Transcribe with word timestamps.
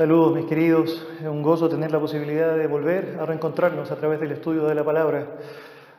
Saludos 0.00 0.34
mis 0.34 0.46
queridos, 0.46 1.06
es 1.20 1.28
un 1.28 1.42
gozo 1.42 1.68
tener 1.68 1.92
la 1.92 2.00
posibilidad 2.00 2.56
de 2.56 2.66
volver 2.66 3.18
a 3.20 3.26
reencontrarnos 3.26 3.90
a 3.90 3.96
través 3.96 4.18
del 4.18 4.32
estudio 4.32 4.64
de 4.64 4.74
la 4.74 4.82
palabra. 4.82 5.26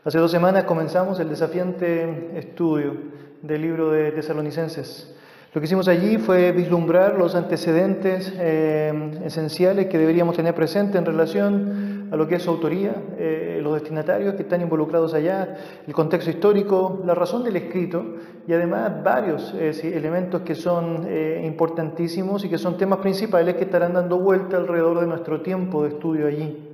Hace 0.04 0.18
dos 0.18 0.32
semanas 0.32 0.64
comenzamos 0.64 1.20
el 1.20 1.30
desafiante 1.30 2.32
estudio 2.36 2.96
del 3.44 3.62
libro 3.62 3.92
de 3.92 4.12
Tesalonicenses. 4.12 5.14
Lo 5.54 5.62
que 5.62 5.66
hicimos 5.66 5.88
allí 5.88 6.18
fue 6.18 6.52
vislumbrar 6.52 7.16
los 7.16 7.36
antecedentes 7.36 8.34
eh, 8.40 9.20
esenciales 9.24 9.86
que 9.86 10.00
deberíamos 10.00 10.36
tener 10.36 10.56
presente 10.56 10.98
en 10.98 11.06
relación 11.06 11.91
a 12.12 12.16
lo 12.16 12.28
que 12.28 12.36
es 12.36 12.48
autoría, 12.48 12.94
eh, 13.18 13.60
los 13.64 13.74
destinatarios 13.74 14.36
que 14.36 14.44
están 14.44 14.62
involucrados 14.62 15.14
allá, 15.14 15.56
el 15.88 15.94
contexto 15.94 16.30
histórico, 16.30 17.02
la 17.06 17.16
razón 17.16 17.44
del 17.44 17.56
escrito 17.56 18.04
y 18.46 18.54
además 18.54 19.04
varios 19.04 19.54
eh, 19.56 19.72
elementos 19.96 20.42
que 20.42 20.56
son 20.56 21.08
importantísimos 21.44 22.44
y 22.44 22.50
que 22.50 22.58
son 22.58 22.78
temas 22.78 23.00
principales 23.00 23.56
que 23.56 23.64
estarán 23.64 23.94
dando 23.94 24.20
vuelta 24.20 24.58
alrededor 24.58 25.00
de 25.00 25.08
nuestro 25.08 25.42
tiempo 25.42 25.84
de 25.84 25.90
estudio 25.90 26.28
allí. 26.28 26.68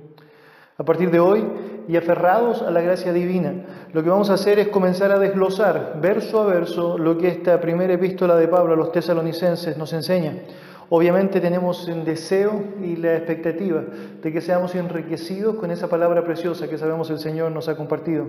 A 0.76 0.84
partir 0.84 1.10
de 1.10 1.18
hoy, 1.18 1.44
y 1.88 1.96
aferrados 1.96 2.62
a 2.62 2.70
la 2.70 2.82
gracia 2.82 3.12
divina, 3.12 3.52
lo 3.92 4.04
que 4.04 4.10
vamos 4.10 4.28
a 4.28 4.34
hacer 4.34 4.58
es 4.58 4.68
comenzar 4.68 5.10
a 5.10 5.18
desglosar 5.18 5.98
verso 6.00 6.42
a 6.42 6.46
verso 6.46 6.98
lo 6.98 7.16
que 7.16 7.28
esta 7.28 7.60
primera 7.60 7.94
epístola 7.94 8.36
de 8.36 8.46
Pablo 8.46 8.74
a 8.74 8.76
los 8.76 8.92
tesalonicenses 8.92 9.78
nos 9.78 9.92
enseña. 9.94 10.34
Obviamente 10.90 11.40
tenemos 11.40 11.86
el 11.88 12.04
deseo 12.04 12.64
y 12.82 12.96
la 12.96 13.16
expectativa 13.16 13.84
de 14.22 14.32
que 14.32 14.40
seamos 14.40 14.74
enriquecidos 14.74 15.56
con 15.56 15.70
esa 15.70 15.88
palabra 15.88 16.24
preciosa 16.24 16.68
que 16.68 16.78
sabemos 16.78 17.10
el 17.10 17.18
Señor 17.18 17.52
nos 17.52 17.68
ha 17.68 17.76
compartido. 17.76 18.26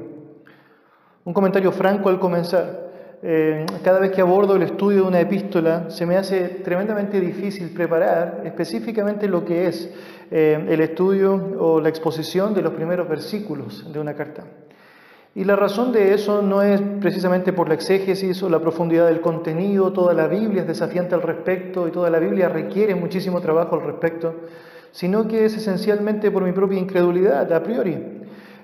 Un 1.24 1.34
comentario 1.34 1.72
franco 1.72 2.10
al 2.10 2.20
comenzar. 2.20 2.90
Eh, 3.22 3.66
cada 3.84 4.00
vez 4.00 4.12
que 4.12 4.22
abordo 4.22 4.56
el 4.56 4.64
estudio 4.64 5.02
de 5.04 5.08
una 5.08 5.20
epístola, 5.20 5.90
se 5.90 6.06
me 6.06 6.18
hace 6.18 6.48
tremendamente 6.64 7.20
difícil 7.20 7.70
preparar 7.74 8.42
específicamente 8.46 9.28
lo 9.28 9.46
que 9.46 9.68
es 9.68 9.94
eh, 10.32 10.66
el 10.70 10.82
estudio 10.82 11.34
o 11.60 11.80
la 11.80 11.90
exposición 11.90 12.54
de 12.54 12.62
los 12.62 12.74
primeros 12.74 13.08
versículos 13.08 13.92
de 13.92 14.00
una 14.00 14.16
carta. 14.16 14.44
Y 15.40 15.46
la 15.46 15.56
razón 15.56 15.94
de 15.94 16.14
eso 16.14 16.42
no 16.42 16.62
es 16.64 16.82
precisamente 17.00 17.54
por 17.54 17.70
la 17.70 17.76
exégesis 17.76 18.44
o 18.44 18.50
la 18.50 18.60
profundidad 18.60 19.08
del 19.08 19.22
contenido, 19.22 19.94
toda 19.94 20.14
la 20.14 20.28
Biblia 20.28 20.64
es 20.64 20.68
desafiante 20.68 21.16
al 21.16 21.22
respecto 21.22 21.88
y 21.88 21.92
toda 21.92 22.10
la 22.10 22.20
Biblia 22.20 22.50
requiere 22.50 22.94
muchísimo 22.94 23.40
trabajo 23.40 23.78
al 23.78 23.84
respecto, 23.84 24.36
sino 24.92 25.30
que 25.30 25.46
es 25.46 25.56
esencialmente 25.56 26.30
por 26.30 26.44
mi 26.44 26.52
propia 26.52 26.78
incredulidad 26.78 27.54
a 27.54 27.64
priori. 27.64 27.98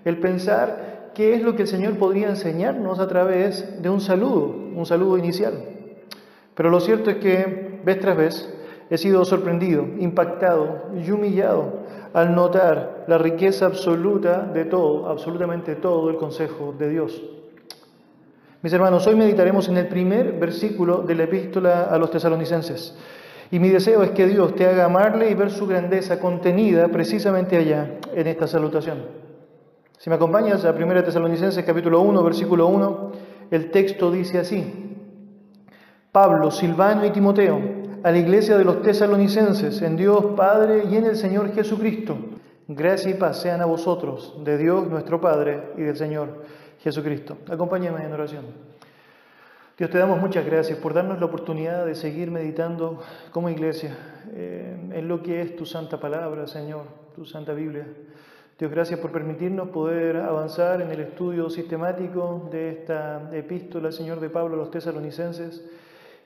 El 0.04 0.20
pensar 0.20 1.12
qué 1.16 1.34
es 1.36 1.44
lo 1.44 1.56
que 1.56 1.62
el 1.62 1.70
Señor 1.70 1.94
podría 1.98 2.28
enseñarnos 2.28 3.00
a 3.00 3.08
través 3.08 3.82
de 3.82 3.90
un 3.90 4.02
saludo, 4.02 4.54
un 4.76 4.86
saludo 4.86 5.18
inicial. 5.18 5.54
Pero 6.56 6.70
lo 6.70 6.82
cierto 6.82 7.10
es 7.10 7.16
que 7.20 7.80
vez 7.86 8.02
tras 8.02 8.18
vez 8.18 8.54
he 8.90 8.98
sido 8.98 9.26
sorprendido, 9.26 9.86
impactado 10.00 10.90
y 10.96 11.10
humillado 11.12 11.86
al 12.14 12.36
notar 12.36 13.06
la 13.08 13.18
riqueza 13.18 13.66
absoluta 13.66 14.42
de 14.42 14.66
todo, 14.66 15.10
absolutamente 15.10 15.76
todo 15.76 16.10
el 16.10 16.18
consejo 16.18 16.74
de 16.78 16.90
Dios. 16.90 17.22
Mis 18.62 18.74
hermanos, 18.74 19.06
hoy 19.06 19.16
meditaremos 19.16 19.68
en 19.70 19.78
el 19.78 19.88
primer 19.88 20.34
versículo 20.40 21.04
de 21.04 21.16
la 21.16 21.24
epístola 21.24 21.84
a 21.84 21.98
los 21.98 22.10
tesalonicenses. 22.10 22.96
Y 23.52 23.60
mi 23.60 23.70
deseo 23.70 24.02
es 24.02 24.12
que 24.12 24.26
Dios 24.26 24.56
te 24.56 24.66
haga 24.66 24.86
amarle 24.86 25.30
y 25.30 25.36
ver 25.36 25.52
su 25.52 25.68
grandeza 25.68 26.20
contenida 26.20 26.88
precisamente 26.88 27.58
allá, 27.58 28.00
en 28.14 28.28
esta 28.28 28.48
salutación. 28.48 29.04
Si 30.00 30.10
me 30.10 30.16
acompañas 30.16 30.66
a 30.66 30.72
1 30.72 31.04
Tesalonicenses 31.04 31.64
capítulo 31.64 32.02
1, 32.02 32.24
versículo 32.24 32.68
1, 32.68 33.12
el 33.52 33.72
texto 33.72 34.12
dice 34.12 34.40
así, 34.40 34.98
Pablo, 36.12 36.50
Silvano 36.50 37.06
y 37.06 37.12
Timoteo, 37.12 37.85
a 38.06 38.12
la 38.12 38.20
iglesia 38.20 38.56
de 38.56 38.64
los 38.64 38.84
tesalonicenses, 38.84 39.82
en 39.82 39.98
Dios 39.98 40.24
Padre 40.38 40.84
y 40.92 40.96
en 40.96 41.08
el 41.08 41.16
Señor 41.16 41.52
Jesucristo, 41.56 42.16
gracia 42.68 43.10
y 43.10 43.16
paz 43.16 43.42
sean 43.42 43.62
a 43.62 43.66
vosotros, 43.66 44.36
de 44.44 44.60
Dios 44.60 44.88
nuestro 44.88 45.20
Padre 45.20 45.70
y 45.76 45.82
del 45.82 45.98
Señor 45.98 46.44
Jesucristo. 46.84 47.36
Acompáñame 47.50 48.06
en 48.06 48.14
oración. 48.14 48.46
Dios, 49.76 49.90
te 49.90 49.98
damos 49.98 50.20
muchas 50.20 50.46
gracias 50.46 50.78
por 50.78 50.94
darnos 50.94 51.20
la 51.20 51.26
oportunidad 51.26 51.84
de 51.84 51.96
seguir 51.96 52.30
meditando 52.30 53.02
como 53.32 53.50
iglesia 53.50 53.98
eh, 54.36 54.78
en 54.94 55.08
lo 55.08 55.24
que 55.24 55.42
es 55.42 55.56
tu 55.56 55.66
santa 55.66 56.00
palabra, 56.00 56.46
Señor, 56.46 56.84
tu 57.16 57.26
santa 57.26 57.54
Biblia. 57.54 57.88
Dios, 58.60 58.70
gracias 58.70 59.00
por 59.00 59.12
permitirnos 59.12 59.70
poder 59.70 60.18
avanzar 60.18 60.80
en 60.80 60.92
el 60.92 61.00
estudio 61.00 61.50
sistemático 61.50 62.50
de 62.52 62.70
esta 62.70 63.32
epístola, 63.34 63.92
Señor 63.92 64.20
de 64.20 64.30
Pablo 64.30 64.54
a 64.54 64.58
los 64.60 64.70
tesalonicenses, 64.70 65.64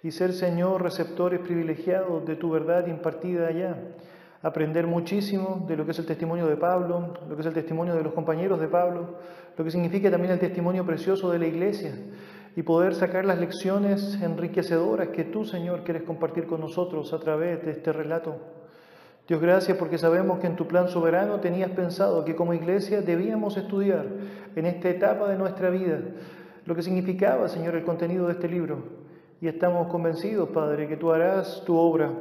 y 0.01 0.11
ser, 0.11 0.33
Señor, 0.33 0.81
receptores 0.81 1.39
privilegiados 1.41 2.25
de 2.25 2.35
tu 2.35 2.49
verdad 2.49 2.87
impartida 2.87 3.47
allá. 3.47 3.75
Aprender 4.41 4.87
muchísimo 4.87 5.65
de 5.67 5.75
lo 5.75 5.85
que 5.85 5.91
es 5.91 5.99
el 5.99 6.05
testimonio 6.05 6.47
de 6.47 6.55
Pablo, 6.55 7.13
lo 7.27 7.35
que 7.35 7.41
es 7.41 7.47
el 7.47 7.53
testimonio 7.53 7.93
de 7.95 8.03
los 8.03 8.13
compañeros 8.13 8.59
de 8.61 8.69
Pablo, 8.69 9.15
lo 9.57 9.63
que 9.65 9.71
significa 9.71 10.09
también 10.09 10.31
el 10.31 10.39
testimonio 10.39 10.85
precioso 10.85 11.29
de 11.29 11.39
la 11.39 11.47
iglesia, 11.47 11.93
y 12.55 12.63
poder 12.63 12.95
sacar 12.95 13.25
las 13.25 13.39
lecciones 13.39 14.17
enriquecedoras 14.21 15.09
que 15.09 15.25
tú, 15.25 15.43
Señor, 15.43 15.83
quieres 15.83 16.03
compartir 16.03 16.47
con 16.47 16.61
nosotros 16.61 17.11
a 17.11 17.19
través 17.19 17.63
de 17.65 17.71
este 17.71 17.91
relato. 17.91 18.37
Dios, 19.27 19.41
gracias 19.41 19.77
porque 19.77 19.97
sabemos 19.97 20.39
que 20.39 20.47
en 20.47 20.55
tu 20.55 20.67
plan 20.67 20.87
soberano 20.87 21.39
tenías 21.39 21.69
pensado 21.71 22.25
que 22.25 22.35
como 22.35 22.53
iglesia 22.53 23.01
debíamos 23.01 23.57
estudiar 23.57 24.07
en 24.55 24.65
esta 24.65 24.89
etapa 24.89 25.29
de 25.29 25.37
nuestra 25.37 25.69
vida 25.69 25.99
lo 26.65 26.75
que 26.75 26.81
significaba, 26.81 27.47
Señor, 27.47 27.75
el 27.75 27.83
contenido 27.83 28.27
de 28.27 28.33
este 28.33 28.47
libro. 28.47 29.08
Y 29.41 29.47
estamos 29.47 29.87
convencidos, 29.87 30.49
Padre, 30.49 30.87
que 30.87 30.97
tú 30.97 31.11
harás 31.11 31.63
tu 31.65 31.77
obra, 31.77 32.11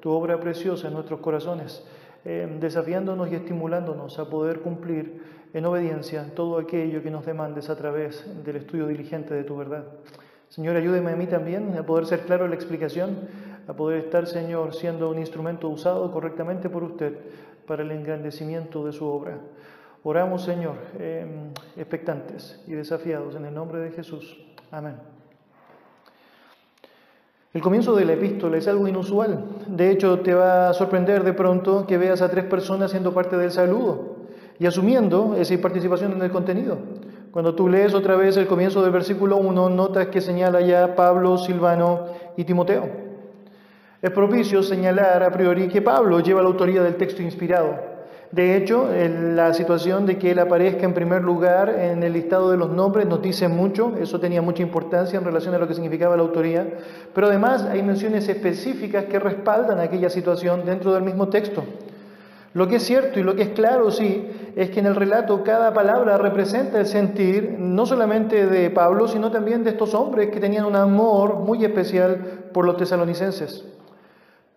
tu 0.00 0.10
obra 0.10 0.38
preciosa 0.38 0.88
en 0.88 0.94
nuestros 0.94 1.20
corazones, 1.20 1.84
eh, 2.24 2.58
desafiándonos 2.60 3.30
y 3.30 3.34
estimulándonos 3.34 4.18
a 4.18 4.30
poder 4.30 4.60
cumplir 4.60 5.22
en 5.52 5.64
obediencia 5.64 6.26
todo 6.34 6.58
aquello 6.58 7.02
que 7.02 7.10
nos 7.10 7.26
demandes 7.26 7.68
a 7.70 7.76
través 7.76 8.24
del 8.44 8.56
estudio 8.56 8.86
diligente 8.86 9.34
de 9.34 9.44
tu 9.44 9.56
verdad. 9.56 9.84
Señor, 10.48 10.76
ayúdeme 10.76 11.12
a 11.12 11.16
mí 11.16 11.26
también 11.26 11.76
a 11.76 11.84
poder 11.84 12.06
ser 12.06 12.20
claro 12.20 12.44
en 12.44 12.50
la 12.50 12.56
explicación 12.56 13.28
a 13.68 13.74
poder 13.74 14.04
estar, 14.04 14.26
Señor, 14.26 14.74
siendo 14.74 15.10
un 15.10 15.18
instrumento 15.18 15.68
usado 15.68 16.10
correctamente 16.10 16.70
por 16.70 16.82
usted 16.82 17.18
para 17.66 17.82
el 17.82 17.90
engrandecimiento 17.90 18.84
de 18.86 18.92
su 18.92 19.04
obra. 19.04 19.38
Oramos, 20.02 20.42
Señor, 20.42 20.76
em, 20.98 21.52
expectantes 21.76 22.62
y 22.66 22.72
desafiados 22.72 23.36
en 23.36 23.44
el 23.44 23.54
nombre 23.54 23.80
de 23.80 23.90
Jesús. 23.90 24.42
Amén. 24.70 25.17
El 27.54 27.62
comienzo 27.62 27.96
de 27.96 28.04
la 28.04 28.12
epístola 28.12 28.58
es 28.58 28.68
algo 28.68 28.86
inusual. 28.88 29.42
De 29.68 29.90
hecho, 29.90 30.20
te 30.20 30.34
va 30.34 30.68
a 30.68 30.74
sorprender 30.74 31.24
de 31.24 31.32
pronto 31.32 31.86
que 31.86 31.96
veas 31.96 32.20
a 32.20 32.30
tres 32.30 32.44
personas 32.44 32.90
siendo 32.90 33.14
parte 33.14 33.38
del 33.38 33.50
saludo 33.50 34.16
y 34.58 34.66
asumiendo 34.66 35.34
esa 35.34 35.58
participación 35.58 36.12
en 36.12 36.20
el 36.20 36.30
contenido. 36.30 36.76
Cuando 37.30 37.54
tú 37.54 37.68
lees 37.68 37.94
otra 37.94 38.16
vez 38.16 38.36
el 38.36 38.46
comienzo 38.46 38.82
del 38.82 38.90
versículo 38.90 39.38
1, 39.38 39.70
notas 39.70 40.08
que 40.08 40.20
señala 40.20 40.60
ya 40.60 40.94
Pablo, 40.94 41.38
Silvano 41.38 42.08
y 42.36 42.44
Timoteo. 42.44 42.86
Es 44.02 44.10
propicio 44.10 44.62
señalar 44.62 45.22
a 45.22 45.32
priori 45.32 45.68
que 45.68 45.80
Pablo 45.80 46.20
lleva 46.20 46.42
la 46.42 46.48
autoría 46.48 46.82
del 46.82 46.96
texto 46.96 47.22
inspirado. 47.22 47.87
De 48.30 48.56
hecho, 48.56 48.90
la 48.92 49.54
situación 49.54 50.04
de 50.04 50.18
que 50.18 50.32
él 50.32 50.38
aparezca 50.38 50.84
en 50.84 50.92
primer 50.92 51.22
lugar 51.22 51.70
en 51.70 52.02
el 52.02 52.12
listado 52.12 52.50
de 52.50 52.58
los 52.58 52.70
nombres 52.70 53.06
nos 53.06 53.22
dice 53.22 53.48
mucho, 53.48 53.94
eso 53.98 54.20
tenía 54.20 54.42
mucha 54.42 54.62
importancia 54.62 55.18
en 55.18 55.24
relación 55.24 55.54
a 55.54 55.58
lo 55.58 55.66
que 55.66 55.72
significaba 55.72 56.14
la 56.14 56.22
autoría, 56.22 56.66
pero 57.14 57.28
además 57.28 57.62
hay 57.62 57.82
menciones 57.82 58.28
específicas 58.28 59.06
que 59.06 59.18
respaldan 59.18 59.80
aquella 59.80 60.10
situación 60.10 60.66
dentro 60.66 60.92
del 60.92 61.04
mismo 61.04 61.28
texto. 61.28 61.64
Lo 62.52 62.68
que 62.68 62.76
es 62.76 62.82
cierto 62.82 63.18
y 63.18 63.22
lo 63.22 63.34
que 63.34 63.42
es 63.42 63.48
claro, 63.50 63.90
sí, 63.90 64.30
es 64.56 64.70
que 64.70 64.80
en 64.80 64.86
el 64.86 64.94
relato 64.94 65.42
cada 65.42 65.72
palabra 65.72 66.18
representa 66.18 66.80
el 66.80 66.86
sentir 66.86 67.56
no 67.58 67.86
solamente 67.86 68.46
de 68.46 68.68
Pablo, 68.68 69.08
sino 69.08 69.30
también 69.30 69.64
de 69.64 69.70
estos 69.70 69.94
hombres 69.94 70.30
que 70.30 70.40
tenían 70.40 70.66
un 70.66 70.76
amor 70.76 71.36
muy 71.36 71.64
especial 71.64 72.16
por 72.52 72.66
los 72.66 72.76
tesalonicenses. 72.76 73.64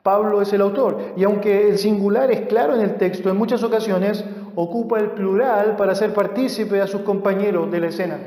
Pablo 0.04 0.42
es 0.42 0.52
el 0.54 0.62
autor. 0.62 1.14
Y 1.16 1.24
aunque 1.24 1.70
el 1.70 1.78
singular 1.78 2.32
es 2.32 2.42
claro 2.48 2.76
en 2.76 2.82
el 2.82 2.96
texto, 2.96 3.30
en 3.30 3.38
muchas 3.38 3.64
ocasiones 3.64 4.26
ocupa 4.56 5.00
el 5.00 5.12
plural 5.12 5.76
para 5.76 5.92
hacer 5.92 6.14
partícipe 6.14 6.82
a 6.82 6.88
sus 6.88 7.02
compañeros 7.02 7.72
de 7.72 7.80
la 7.80 7.88
escena. 7.88 8.18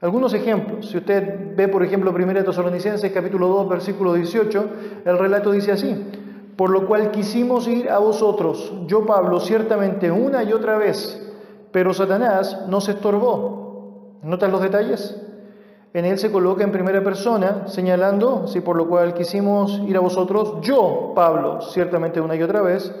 Algunos 0.00 0.32
ejemplos. 0.34 0.90
Si 0.90 0.96
usted 0.96 1.56
ve, 1.56 1.68
por 1.68 1.82
ejemplo, 1.82 2.12
1 2.12 2.44
Tesalonicenses 2.44 3.12
capítulo 3.12 3.48
2, 3.48 3.68
versículo 3.68 4.14
18, 4.14 4.66
el 5.04 5.18
relato 5.18 5.50
dice 5.50 5.72
así, 5.72 5.96
por 6.56 6.70
lo 6.70 6.86
cual 6.86 7.10
quisimos 7.10 7.66
ir 7.66 7.90
a 7.90 7.98
vosotros, 7.98 8.72
yo 8.86 9.06
Pablo, 9.06 9.40
ciertamente 9.40 10.10
una 10.10 10.44
y 10.44 10.52
otra 10.52 10.76
vez, 10.78 11.20
pero 11.72 11.94
Satanás 11.94 12.64
nos 12.68 12.88
estorbó. 12.88 14.18
¿Notan 14.22 14.52
los 14.52 14.60
detalles? 14.60 15.27
En 15.98 16.04
él 16.04 16.16
se 16.16 16.30
coloca 16.30 16.62
en 16.62 16.70
primera 16.70 17.02
persona, 17.02 17.66
señalando, 17.66 18.46
si 18.46 18.60
por 18.60 18.76
lo 18.76 18.86
cual 18.86 19.14
quisimos 19.14 19.82
ir 19.84 19.96
a 19.96 20.00
vosotros, 20.00 20.58
yo, 20.62 21.10
Pablo, 21.12 21.60
ciertamente 21.60 22.20
una 22.20 22.36
y 22.36 22.42
otra 22.44 22.62
vez, 22.62 22.94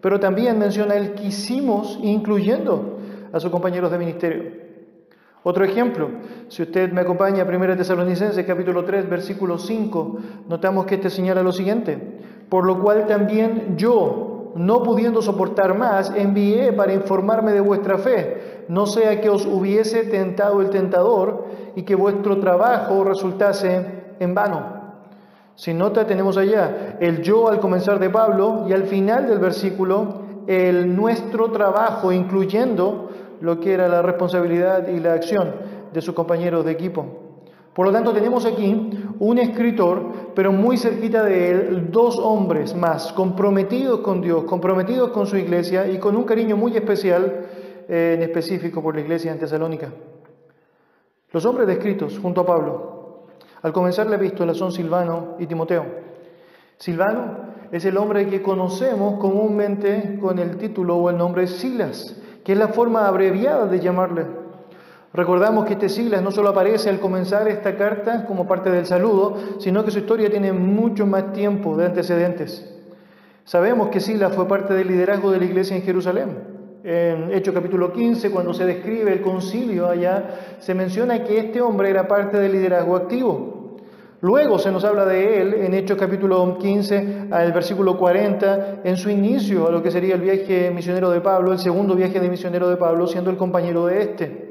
pero 0.00 0.18
también 0.18 0.58
menciona 0.58 0.96
el 0.96 1.12
quisimos, 1.12 1.98
incluyendo 2.02 3.00
a 3.34 3.38
sus 3.38 3.50
compañeros 3.50 3.90
de 3.90 3.98
ministerio. 3.98 4.44
Otro 5.42 5.62
ejemplo, 5.62 6.08
si 6.48 6.62
usted 6.62 6.90
me 6.90 7.02
acompaña 7.02 7.42
a 7.42 7.46
1 7.46 7.76
Tesalonicenses 7.76 8.46
capítulo 8.46 8.82
3, 8.82 9.10
versículo 9.10 9.58
5, 9.58 10.16
notamos 10.48 10.86
que 10.86 10.94
este 10.94 11.10
señala 11.10 11.42
lo 11.42 11.52
siguiente, 11.52 11.98
por 12.48 12.64
lo 12.64 12.80
cual 12.80 13.06
también 13.06 13.74
yo, 13.76 14.52
no 14.54 14.82
pudiendo 14.82 15.20
soportar 15.20 15.76
más, 15.76 16.14
envié 16.16 16.72
para 16.72 16.94
informarme 16.94 17.52
de 17.52 17.60
vuestra 17.60 17.98
fe, 17.98 18.57
no 18.68 18.86
sea 18.86 19.20
que 19.20 19.30
os 19.30 19.46
hubiese 19.46 20.04
tentado 20.04 20.60
el 20.60 20.70
tentador 20.70 21.46
y 21.74 21.82
que 21.82 21.94
vuestro 21.94 22.38
trabajo 22.38 23.04
resultase 23.04 23.86
en 24.20 24.34
vano. 24.34 24.78
Si 25.54 25.74
nota, 25.74 26.06
tenemos 26.06 26.36
allá 26.36 26.96
el 27.00 27.20
yo 27.22 27.48
al 27.48 27.58
comenzar 27.58 27.98
de 27.98 28.10
Pablo 28.10 28.66
y 28.68 28.72
al 28.72 28.84
final 28.84 29.26
del 29.26 29.38
versículo 29.38 30.28
el 30.46 30.94
nuestro 30.94 31.50
trabajo, 31.50 32.12
incluyendo 32.12 33.10
lo 33.40 33.60
que 33.60 33.74
era 33.74 33.88
la 33.88 34.02
responsabilidad 34.02 34.88
y 34.88 35.00
la 35.00 35.14
acción 35.14 35.52
de 35.92 36.00
sus 36.00 36.14
compañeros 36.14 36.64
de 36.64 36.72
equipo. 36.72 37.06
Por 37.74 37.86
lo 37.86 37.92
tanto, 37.92 38.12
tenemos 38.12 38.44
aquí 38.44 38.90
un 39.20 39.38
escritor, 39.38 40.02
pero 40.34 40.50
muy 40.50 40.76
cerquita 40.76 41.22
de 41.22 41.50
él, 41.50 41.88
dos 41.92 42.18
hombres 42.18 42.74
más, 42.74 43.12
comprometidos 43.12 44.00
con 44.00 44.20
Dios, 44.20 44.44
comprometidos 44.44 45.10
con 45.10 45.26
su 45.26 45.36
iglesia 45.36 45.86
y 45.88 45.98
con 45.98 46.16
un 46.16 46.24
cariño 46.24 46.56
muy 46.56 46.76
especial, 46.76 47.46
en 47.88 48.22
específico 48.22 48.82
por 48.82 48.94
la 48.94 49.00
iglesia 49.00 49.32
en 49.32 49.38
Tesalónica. 49.38 49.88
Los 51.32 51.44
hombres 51.46 51.66
descritos 51.66 52.18
junto 52.18 52.42
a 52.42 52.46
Pablo 52.46 52.98
al 53.62 53.72
comenzar 53.72 54.06
la 54.06 54.16
epístola 54.16 54.54
son 54.54 54.70
Silvano 54.70 55.36
y 55.38 55.46
Timoteo. 55.46 55.84
Silvano 56.76 57.48
es 57.72 57.84
el 57.84 57.96
hombre 57.96 58.26
que 58.28 58.40
conocemos 58.40 59.18
comúnmente 59.18 60.18
con 60.20 60.38
el 60.38 60.56
título 60.56 60.96
o 60.96 61.10
el 61.10 61.18
nombre 61.18 61.46
Silas, 61.46 62.16
que 62.44 62.52
es 62.52 62.58
la 62.58 62.68
forma 62.68 63.06
abreviada 63.08 63.66
de 63.66 63.80
llamarle. 63.80 64.26
Recordamos 65.12 65.64
que 65.64 65.72
este 65.72 65.88
Silas 65.88 66.22
no 66.22 66.30
solo 66.30 66.50
aparece 66.50 66.88
al 66.88 67.00
comenzar 67.00 67.48
esta 67.48 67.76
carta 67.76 68.26
como 68.26 68.46
parte 68.46 68.70
del 68.70 68.86
saludo, 68.86 69.36
sino 69.58 69.84
que 69.84 69.90
su 69.90 69.98
historia 69.98 70.30
tiene 70.30 70.52
mucho 70.52 71.06
más 71.06 71.32
tiempo 71.32 71.76
de 71.76 71.86
antecedentes. 71.86 72.72
Sabemos 73.44 73.88
que 73.88 74.00
Silas 74.00 74.34
fue 74.34 74.46
parte 74.46 74.74
del 74.74 74.88
liderazgo 74.88 75.30
de 75.30 75.38
la 75.38 75.46
iglesia 75.46 75.76
en 75.76 75.82
Jerusalén. 75.82 76.57
En 76.84 77.32
Hechos 77.32 77.52
capítulo 77.52 77.92
15, 77.92 78.30
cuando 78.30 78.54
se 78.54 78.64
describe 78.64 79.12
el 79.12 79.20
concilio 79.20 79.88
allá, 79.88 80.56
se 80.60 80.74
menciona 80.74 81.24
que 81.24 81.38
este 81.38 81.60
hombre 81.60 81.90
era 81.90 82.06
parte 82.06 82.38
del 82.38 82.52
liderazgo 82.52 82.94
activo. 82.94 83.78
Luego 84.20 84.60
se 84.60 84.70
nos 84.70 84.84
habla 84.84 85.04
de 85.04 85.42
él 85.42 85.54
en 85.54 85.74
Hechos 85.74 85.98
capítulo 85.98 86.56
15 86.56 87.28
al 87.32 87.52
versículo 87.52 87.98
40, 87.98 88.82
en 88.84 88.96
su 88.96 89.10
inicio 89.10 89.66
a 89.66 89.72
lo 89.72 89.82
que 89.82 89.90
sería 89.90 90.14
el 90.14 90.20
viaje 90.20 90.70
misionero 90.70 91.10
de 91.10 91.20
Pablo, 91.20 91.52
el 91.52 91.58
segundo 91.58 91.96
viaje 91.96 92.20
de 92.20 92.28
misionero 92.28 92.68
de 92.68 92.76
Pablo, 92.76 93.08
siendo 93.08 93.30
el 93.30 93.36
compañero 93.36 93.86
de 93.86 94.02
este. 94.02 94.48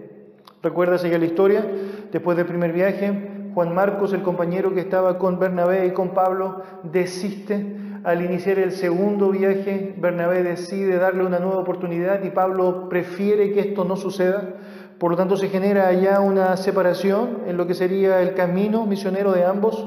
¿Recuerda 0.61 0.97
ya 0.97 1.17
la 1.17 1.25
historia? 1.25 1.65
Después 2.11 2.35
del 2.35 2.45
primer 2.45 2.73
viaje, 2.73 3.51
Juan 3.53 3.73
Marcos, 3.73 4.11
el 4.11 4.21
compañero 4.21 4.73
que 4.73 4.81
estaba 4.81 5.17
con 5.17 5.39
Bernabé 5.39 5.85
y 5.87 5.91
con 5.91 6.09
Pablo, 6.09 6.61
desiste 6.83 7.86
al 8.07 8.21
iniciar 8.21 8.57
el 8.57 8.71
segundo 8.71 9.31
viaje, 9.31 9.93
Bernabé 9.97 10.41
decide 10.41 10.95
darle 10.95 11.25
una 11.25 11.39
nueva 11.39 11.57
oportunidad 11.57 12.23
y 12.23 12.29
Pablo 12.29 12.87
prefiere 12.87 13.51
que 13.51 13.59
esto 13.59 13.83
no 13.83 13.97
suceda. 13.97 14.53
Por 14.97 15.11
lo 15.11 15.17
tanto, 15.17 15.35
se 15.35 15.49
genera 15.49 15.89
allá 15.89 16.21
una 16.21 16.55
separación 16.55 17.39
en 17.47 17.57
lo 17.57 17.67
que 17.67 17.73
sería 17.73 18.21
el 18.21 18.33
camino 18.33 18.85
misionero 18.85 19.33
de 19.33 19.43
ambos. 19.43 19.85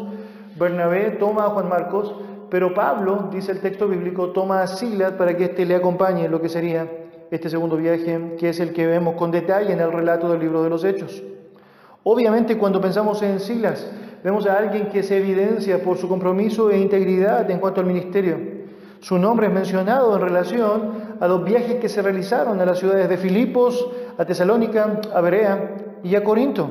Bernabé 0.58 1.12
toma 1.12 1.46
a 1.46 1.48
Juan 1.48 1.70
Marcos, 1.70 2.14
pero 2.50 2.74
Pablo, 2.74 3.30
dice 3.32 3.52
el 3.52 3.60
texto 3.60 3.88
bíblico, 3.88 4.32
toma 4.32 4.60
a 4.60 4.66
Silas 4.66 5.12
para 5.12 5.34
que 5.34 5.44
éste 5.44 5.64
le 5.64 5.76
acompañe 5.76 6.26
en 6.26 6.30
lo 6.30 6.42
que 6.42 6.50
sería 6.50 6.86
este 7.30 7.48
segundo 7.48 7.78
viaje, 7.78 8.36
que 8.38 8.50
es 8.50 8.60
el 8.60 8.74
que 8.74 8.86
vemos 8.86 9.14
con 9.14 9.30
detalle 9.30 9.72
en 9.72 9.80
el 9.80 9.90
relato 9.90 10.30
del 10.30 10.40
libro 10.40 10.62
de 10.62 10.68
los 10.68 10.84
Hechos. 10.84 11.22
Obviamente, 12.02 12.58
cuando 12.58 12.82
pensamos 12.82 13.22
en 13.22 13.40
Silas, 13.40 13.90
vemos 14.22 14.46
a 14.46 14.58
alguien 14.58 14.88
que 14.88 15.02
se 15.02 15.16
evidencia 15.16 15.82
por 15.82 15.96
su 15.96 16.08
compromiso 16.08 16.70
e 16.70 16.78
integridad 16.78 17.50
en 17.50 17.58
cuanto 17.58 17.80
al 17.80 17.86
ministerio. 17.86 18.60
Su 19.00 19.18
nombre 19.18 19.46
es 19.46 19.52
mencionado 19.52 20.14
en 20.14 20.20
relación 20.20 20.92
a 21.20 21.26
los 21.26 21.42
viajes 21.42 21.76
que 21.76 21.88
se 21.88 22.02
realizaron 22.02 22.60
a 22.60 22.66
las 22.66 22.78
ciudades 22.78 23.08
de 23.08 23.16
Filipos, 23.16 23.88
a 24.18 24.24
Tesalónica, 24.26 25.00
a 25.14 25.20
Berea 25.22 25.76
y 26.04 26.14
a 26.14 26.22
Corinto. 26.22 26.70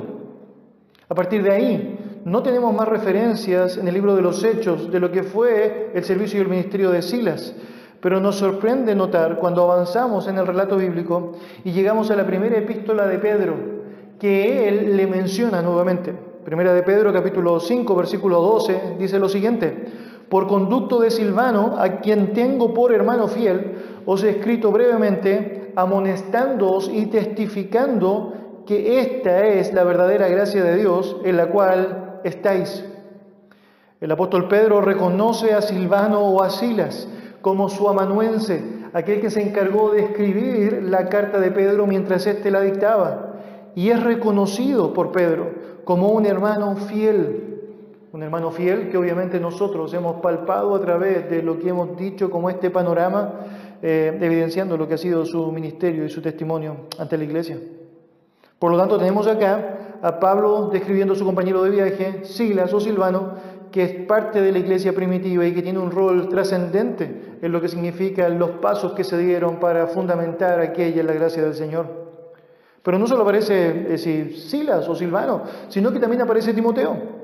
A 1.08 1.14
partir 1.14 1.42
de 1.42 1.50
ahí, 1.50 2.20
no 2.24 2.42
tenemos 2.42 2.72
más 2.72 2.86
referencias 2.86 3.76
en 3.76 3.88
el 3.88 3.94
libro 3.94 4.14
de 4.14 4.22
los 4.22 4.44
Hechos 4.44 4.92
de 4.92 5.00
lo 5.00 5.10
que 5.10 5.24
fue 5.24 5.90
el 5.92 6.04
servicio 6.04 6.38
y 6.38 6.42
el 6.42 6.48
ministerio 6.48 6.90
de 6.90 7.02
Silas, 7.02 7.54
pero 8.00 8.20
nos 8.20 8.36
sorprende 8.36 8.94
notar 8.94 9.38
cuando 9.38 9.64
avanzamos 9.64 10.28
en 10.28 10.38
el 10.38 10.46
relato 10.46 10.76
bíblico 10.76 11.32
y 11.64 11.72
llegamos 11.72 12.10
a 12.12 12.16
la 12.16 12.26
primera 12.26 12.58
epístola 12.58 13.06
de 13.06 13.18
Pedro, 13.18 13.56
que 14.20 14.68
él 14.68 14.96
le 14.96 15.06
menciona 15.08 15.62
nuevamente. 15.62 16.29
Primera 16.44 16.72
de 16.72 16.82
Pedro 16.82 17.12
capítulo 17.12 17.60
5 17.60 17.94
versículo 17.94 18.40
12 18.40 18.96
dice 18.98 19.18
lo 19.18 19.28
siguiente, 19.28 19.84
por 20.30 20.46
conducto 20.46 20.98
de 21.00 21.10
Silvano, 21.10 21.74
a 21.78 22.00
quien 22.00 22.32
tengo 22.32 22.72
por 22.72 22.94
hermano 22.94 23.28
fiel, 23.28 24.02
os 24.06 24.24
he 24.24 24.30
escrito 24.30 24.72
brevemente, 24.72 25.72
amonestándoos 25.76 26.90
y 26.90 27.06
testificando 27.06 28.62
que 28.66 29.00
esta 29.00 29.44
es 29.46 29.74
la 29.74 29.84
verdadera 29.84 30.28
gracia 30.28 30.64
de 30.64 30.76
Dios 30.78 31.18
en 31.24 31.36
la 31.36 31.48
cual 31.48 32.20
estáis. 32.24 32.86
El 34.00 34.10
apóstol 34.10 34.48
Pedro 34.48 34.80
reconoce 34.80 35.52
a 35.52 35.60
Silvano 35.60 36.20
o 36.20 36.42
a 36.42 36.48
Silas 36.48 37.06
como 37.42 37.68
su 37.68 37.86
amanuense, 37.86 38.62
aquel 38.94 39.20
que 39.20 39.30
se 39.30 39.42
encargó 39.42 39.90
de 39.90 40.04
escribir 40.04 40.84
la 40.84 41.10
carta 41.10 41.38
de 41.38 41.50
Pedro 41.50 41.86
mientras 41.86 42.26
éste 42.26 42.50
la 42.50 42.62
dictaba. 42.62 43.26
Y 43.74 43.90
es 43.90 44.02
reconocido 44.02 44.94
por 44.94 45.12
Pedro 45.12 45.59
como 45.84 46.08
un 46.08 46.26
hermano 46.26 46.76
fiel, 46.76 47.60
un 48.12 48.22
hermano 48.22 48.50
fiel 48.50 48.90
que 48.90 48.96
obviamente 48.96 49.38
nosotros 49.38 49.92
hemos 49.94 50.16
palpado 50.16 50.74
a 50.74 50.80
través 50.80 51.30
de 51.30 51.42
lo 51.42 51.58
que 51.58 51.68
hemos 51.68 51.96
dicho 51.96 52.30
como 52.30 52.50
este 52.50 52.70
panorama, 52.70 53.34
eh, 53.82 54.18
evidenciando 54.20 54.76
lo 54.76 54.88
que 54.88 54.94
ha 54.94 54.98
sido 54.98 55.24
su 55.24 55.50
ministerio 55.52 56.04
y 56.04 56.10
su 56.10 56.20
testimonio 56.20 56.88
ante 56.98 57.16
la 57.16 57.24
iglesia. 57.24 57.58
Por 58.58 58.72
lo 58.72 58.78
tanto, 58.78 58.98
tenemos 58.98 59.26
acá 59.26 59.98
a 60.02 60.20
Pablo 60.20 60.68
describiendo 60.72 61.14
a 61.14 61.16
su 61.16 61.24
compañero 61.24 61.62
de 61.62 61.70
viaje, 61.70 62.24
Silas 62.24 62.72
o 62.74 62.80
Silvano, 62.80 63.34
que 63.70 63.84
es 63.84 64.06
parte 64.06 64.40
de 64.40 64.52
la 64.52 64.58
iglesia 64.58 64.92
primitiva 64.92 65.46
y 65.46 65.54
que 65.54 65.62
tiene 65.62 65.78
un 65.78 65.90
rol 65.90 66.28
trascendente 66.28 67.38
en 67.40 67.52
lo 67.52 67.60
que 67.60 67.68
significan 67.68 68.38
los 68.38 68.50
pasos 68.50 68.92
que 68.92 69.04
se 69.04 69.16
dieron 69.16 69.60
para 69.60 69.86
fundamentar 69.86 70.60
aquella 70.60 71.00
en 71.00 71.06
la 71.06 71.12
gracia 71.12 71.42
del 71.42 71.54
Señor. 71.54 72.09
Pero 72.82 72.98
no 72.98 73.06
solo 73.06 73.22
aparece 73.22 73.94
eh, 73.94 74.34
Silas 74.34 74.88
o 74.88 74.94
Silvano, 74.94 75.42
sino 75.68 75.92
que 75.92 75.98
también 75.98 76.22
aparece 76.22 76.54
Timoteo. 76.54 77.20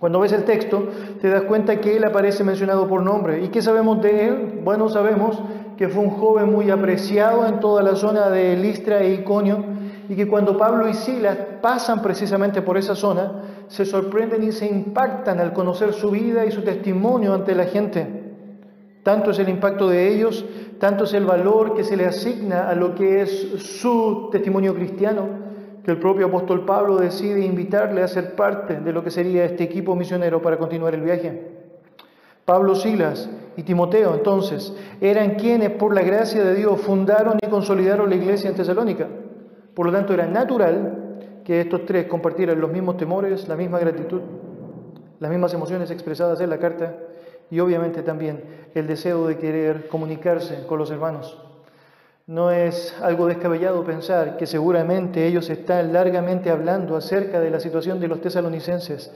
Cuando 0.00 0.18
ves 0.20 0.32
el 0.32 0.44
texto, 0.44 0.88
te 1.20 1.28
das 1.28 1.42
cuenta 1.42 1.78
que 1.80 1.96
él 1.96 2.04
aparece 2.04 2.42
mencionado 2.42 2.88
por 2.88 3.02
nombre. 3.02 3.44
¿Y 3.44 3.48
qué 3.48 3.60
sabemos 3.60 4.00
de 4.00 4.28
él? 4.28 4.60
Bueno, 4.64 4.88
sabemos 4.88 5.38
que 5.76 5.88
fue 5.88 6.02
un 6.02 6.10
joven 6.10 6.50
muy 6.50 6.70
apreciado 6.70 7.46
en 7.46 7.60
toda 7.60 7.82
la 7.82 7.94
zona 7.94 8.30
de 8.30 8.56
Listra 8.56 9.00
e 9.02 9.12
Iconio 9.12 9.62
y 10.08 10.16
que 10.16 10.26
cuando 10.26 10.56
Pablo 10.58 10.88
y 10.88 10.94
Silas 10.94 11.36
pasan 11.60 12.02
precisamente 12.02 12.62
por 12.62 12.76
esa 12.76 12.96
zona, 12.96 13.64
se 13.68 13.84
sorprenden 13.84 14.42
y 14.42 14.52
se 14.52 14.66
impactan 14.66 15.38
al 15.38 15.52
conocer 15.52 15.92
su 15.92 16.10
vida 16.10 16.44
y 16.44 16.50
su 16.50 16.62
testimonio 16.62 17.32
ante 17.32 17.54
la 17.54 17.66
gente. 17.66 18.19
Tanto 19.02 19.30
es 19.30 19.38
el 19.38 19.48
impacto 19.48 19.88
de 19.88 20.12
ellos 20.12 20.44
tanto 20.80 21.04
es 21.04 21.12
el 21.12 21.26
valor 21.26 21.74
que 21.74 21.84
se 21.84 21.94
le 21.94 22.06
asigna 22.06 22.70
a 22.70 22.74
lo 22.74 22.94
que 22.94 23.20
es 23.20 23.30
su 23.58 24.30
testimonio 24.32 24.74
cristiano, 24.74 25.28
que 25.84 25.90
el 25.90 25.98
propio 25.98 26.28
apóstol 26.28 26.64
Pablo 26.64 26.96
decide 26.96 27.44
invitarle 27.44 28.02
a 28.02 28.08
ser 28.08 28.34
parte 28.34 28.80
de 28.80 28.90
lo 28.90 29.04
que 29.04 29.10
sería 29.10 29.44
este 29.44 29.62
equipo 29.62 29.94
misionero 29.94 30.40
para 30.40 30.56
continuar 30.56 30.94
el 30.94 31.02
viaje. 31.02 31.48
Pablo, 32.46 32.74
Silas 32.74 33.28
y 33.58 33.62
Timoteo, 33.62 34.14
entonces, 34.14 34.74
eran 35.02 35.34
quienes 35.34 35.68
por 35.68 35.94
la 35.94 36.00
gracia 36.00 36.42
de 36.42 36.54
Dios 36.54 36.80
fundaron 36.80 37.36
y 37.42 37.46
consolidaron 37.48 38.08
la 38.08 38.16
iglesia 38.16 38.48
en 38.48 38.56
Tesalónica. 38.56 39.06
Por 39.74 39.84
lo 39.84 39.92
tanto, 39.92 40.14
era 40.14 40.26
natural 40.26 41.18
que 41.44 41.60
estos 41.60 41.84
tres 41.84 42.06
compartieran 42.06 42.58
los 42.58 42.72
mismos 42.72 42.96
temores, 42.96 43.46
la 43.48 43.56
misma 43.56 43.78
gratitud, 43.78 44.22
las 45.18 45.30
mismas 45.30 45.52
emociones 45.52 45.90
expresadas 45.90 46.40
en 46.40 46.48
la 46.48 46.58
carta 46.58 46.96
y 47.50 47.60
obviamente 47.60 48.02
también 48.02 48.42
el 48.74 48.86
deseo 48.86 49.26
de 49.26 49.38
querer 49.38 49.88
comunicarse 49.88 50.66
con 50.66 50.78
los 50.78 50.90
hermanos. 50.90 51.36
No 52.26 52.52
es 52.52 52.94
algo 53.02 53.26
descabellado 53.26 53.84
pensar 53.84 54.36
que 54.36 54.46
seguramente 54.46 55.26
ellos 55.26 55.50
están 55.50 55.92
largamente 55.92 56.50
hablando 56.50 56.96
acerca 56.96 57.40
de 57.40 57.50
la 57.50 57.58
situación 57.58 57.98
de 57.98 58.06
los 58.06 58.20
tesalonicenses 58.20 59.12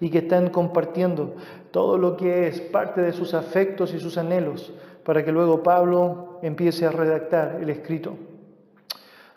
y 0.00 0.10
que 0.10 0.18
están 0.18 0.50
compartiendo 0.50 1.34
todo 1.72 1.98
lo 1.98 2.16
que 2.16 2.46
es 2.46 2.60
parte 2.60 3.00
de 3.00 3.12
sus 3.12 3.34
afectos 3.34 3.92
y 3.94 3.98
sus 3.98 4.16
anhelos 4.16 4.72
para 5.04 5.24
que 5.24 5.32
luego 5.32 5.62
Pablo 5.62 6.38
empiece 6.42 6.86
a 6.86 6.92
redactar 6.92 7.58
el 7.60 7.70
escrito. 7.70 8.16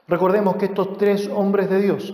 Recordemos 0.07 0.57
que 0.57 0.65
estos 0.65 0.97
tres 0.97 1.27
hombres 1.33 1.69
de 1.69 1.81
Dios 1.81 2.13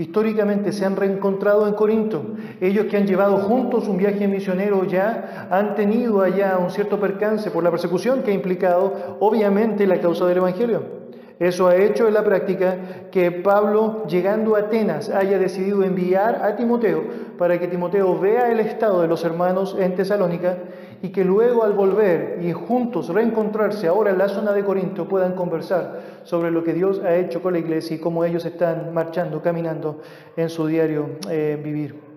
históricamente 0.00 0.72
se 0.72 0.86
han 0.86 0.96
reencontrado 0.96 1.68
en 1.68 1.74
Corinto. 1.74 2.22
Ellos 2.60 2.86
que 2.86 2.96
han 2.96 3.06
llevado 3.06 3.36
juntos 3.36 3.86
un 3.86 3.98
viaje 3.98 4.26
misionero 4.26 4.84
ya 4.84 5.46
han 5.50 5.74
tenido 5.74 6.22
allá 6.22 6.56
un 6.58 6.70
cierto 6.70 6.98
percance 6.98 7.50
por 7.50 7.62
la 7.62 7.70
persecución 7.70 8.22
que 8.22 8.30
ha 8.30 8.34
implicado 8.34 9.18
obviamente 9.20 9.86
la 9.86 10.00
causa 10.00 10.26
del 10.26 10.38
Evangelio. 10.38 10.99
Eso 11.40 11.68
ha 11.68 11.76
hecho 11.76 12.06
en 12.06 12.12
la 12.12 12.22
práctica 12.22 12.76
que 13.10 13.32
Pablo, 13.32 14.06
llegando 14.06 14.56
a 14.56 14.58
Atenas, 14.58 15.08
haya 15.08 15.38
decidido 15.38 15.82
enviar 15.82 16.44
a 16.44 16.54
Timoteo 16.54 17.02
para 17.38 17.58
que 17.58 17.66
Timoteo 17.66 18.20
vea 18.20 18.52
el 18.52 18.60
estado 18.60 19.00
de 19.00 19.08
los 19.08 19.24
hermanos 19.24 19.74
en 19.80 19.94
Tesalónica 19.94 20.58
y 21.00 21.08
que 21.08 21.24
luego 21.24 21.64
al 21.64 21.72
volver 21.72 22.40
y 22.42 22.52
juntos 22.52 23.08
reencontrarse 23.08 23.86
ahora 23.86 24.10
en 24.10 24.18
la 24.18 24.28
zona 24.28 24.52
de 24.52 24.62
Corinto 24.62 25.08
puedan 25.08 25.34
conversar 25.34 26.00
sobre 26.24 26.50
lo 26.50 26.62
que 26.62 26.74
Dios 26.74 27.00
ha 27.02 27.16
hecho 27.16 27.40
con 27.40 27.54
la 27.54 27.58
iglesia 27.58 27.96
y 27.96 28.00
cómo 28.00 28.22
ellos 28.26 28.44
están 28.44 28.92
marchando, 28.92 29.40
caminando 29.40 30.02
en 30.36 30.50
su 30.50 30.66
diario 30.66 31.08
eh, 31.30 31.58
vivir. 31.64 32.09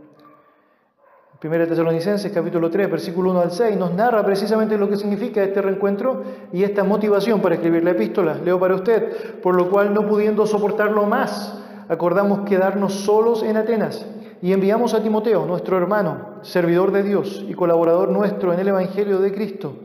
Primera 1.44 1.68
Tesalonicenses 1.68 2.32
capítulo 2.32 2.70
3, 2.70 2.90
versículo 2.90 3.32
1 3.32 3.42
al 3.42 3.52
6, 3.52 3.76
nos 3.76 3.94
narra 3.94 4.24
precisamente 4.24 4.78
lo 4.78 4.88
que 4.88 4.96
significa 4.96 5.44
este 5.44 5.62
reencuentro 5.62 6.24
y 6.54 6.64
esta 6.64 6.86
motivación 6.86 7.42
para 7.42 7.56
escribir 7.56 7.84
la 7.84 7.92
epístola. 7.92 8.36
Leo 8.36 8.58
para 8.58 8.76
usted, 8.76 9.42
por 9.42 9.54
lo 9.54 9.70
cual 9.70 9.94
no 9.94 10.08
pudiendo 10.08 10.48
soportarlo 10.48 11.06
más, 11.06 11.62
acordamos 11.90 12.48
quedarnos 12.48 12.94
solos 12.94 13.44
en 13.44 13.58
Atenas 13.58 14.06
y 14.42 14.54
enviamos 14.54 14.94
a 14.94 15.04
Timoteo, 15.04 15.46
nuestro 15.46 15.78
hermano, 15.78 16.40
servidor 16.44 16.94
de 16.94 17.04
Dios 17.04 17.44
y 17.46 17.54
colaborador 17.56 18.08
nuestro 18.08 18.54
en 18.54 18.62
el 18.62 18.70
Evangelio 18.70 19.20
de 19.20 19.34
Cristo, 19.34 19.80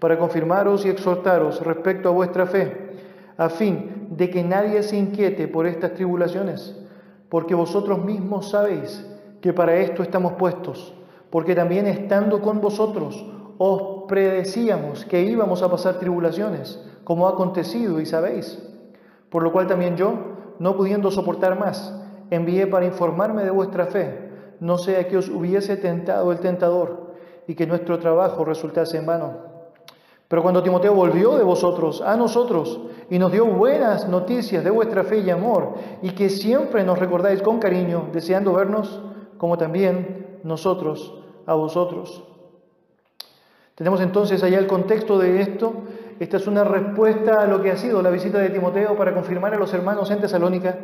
para 0.00 0.18
confirmaros 0.18 0.84
y 0.84 0.88
exhortaros 0.88 1.60
respecto 1.60 2.08
a 2.08 2.12
vuestra 2.12 2.46
fe, 2.46 2.90
a 3.36 3.50
fin 3.50 4.08
de 4.10 4.30
que 4.30 4.42
nadie 4.42 4.82
se 4.82 4.96
inquiete 4.96 5.46
por 5.46 5.68
estas 5.68 5.94
tribulaciones, 5.94 6.76
porque 7.28 7.54
vosotros 7.54 8.04
mismos 8.04 8.50
sabéis 8.50 9.08
que 9.40 9.52
para 9.52 9.76
esto 9.76 10.02
estamos 10.02 10.32
puestos 10.32 10.92
porque 11.34 11.56
también 11.56 11.88
estando 11.88 12.40
con 12.40 12.60
vosotros 12.60 13.26
os 13.58 14.04
predecíamos 14.06 15.04
que 15.04 15.22
íbamos 15.22 15.62
a 15.62 15.68
pasar 15.68 15.98
tribulaciones, 15.98 16.80
como 17.02 17.26
ha 17.26 17.30
acontecido 17.30 17.98
y 17.98 18.06
sabéis. 18.06 18.62
Por 19.30 19.42
lo 19.42 19.50
cual 19.50 19.66
también 19.66 19.96
yo, 19.96 20.14
no 20.60 20.76
pudiendo 20.76 21.10
soportar 21.10 21.58
más, 21.58 21.92
envié 22.30 22.68
para 22.68 22.86
informarme 22.86 23.42
de 23.42 23.50
vuestra 23.50 23.86
fe, 23.86 24.30
no 24.60 24.78
sea 24.78 25.08
que 25.08 25.16
os 25.16 25.28
hubiese 25.28 25.76
tentado 25.76 26.30
el 26.30 26.38
tentador 26.38 27.16
y 27.48 27.56
que 27.56 27.66
nuestro 27.66 27.98
trabajo 27.98 28.44
resultase 28.44 28.98
en 28.98 29.06
vano. 29.06 29.32
Pero 30.28 30.40
cuando 30.40 30.62
Timoteo 30.62 30.94
volvió 30.94 31.36
de 31.36 31.42
vosotros 31.42 32.00
a 32.00 32.16
nosotros 32.16 32.80
y 33.10 33.18
nos 33.18 33.32
dio 33.32 33.44
buenas 33.44 34.08
noticias 34.08 34.62
de 34.62 34.70
vuestra 34.70 35.02
fe 35.02 35.18
y 35.18 35.30
amor, 35.30 35.74
y 36.00 36.10
que 36.10 36.30
siempre 36.30 36.84
nos 36.84 36.96
recordáis 36.96 37.42
con 37.42 37.58
cariño, 37.58 38.04
deseando 38.12 38.52
vernos, 38.52 39.02
como 39.36 39.58
también 39.58 40.38
nosotros 40.44 41.22
a 41.46 41.54
vosotros. 41.54 42.24
Tenemos 43.74 44.00
entonces 44.00 44.42
allá 44.42 44.58
el 44.58 44.66
contexto 44.66 45.18
de 45.18 45.40
esto. 45.40 45.72
Esta 46.20 46.36
es 46.36 46.46
una 46.46 46.62
respuesta 46.62 47.42
a 47.42 47.46
lo 47.46 47.60
que 47.60 47.72
ha 47.72 47.76
sido 47.76 48.02
la 48.02 48.10
visita 48.10 48.38
de 48.38 48.50
Timoteo 48.50 48.96
para 48.96 49.12
confirmar 49.12 49.52
a 49.54 49.58
los 49.58 49.74
hermanos 49.74 50.10
en 50.10 50.20
Tesalónica. 50.20 50.76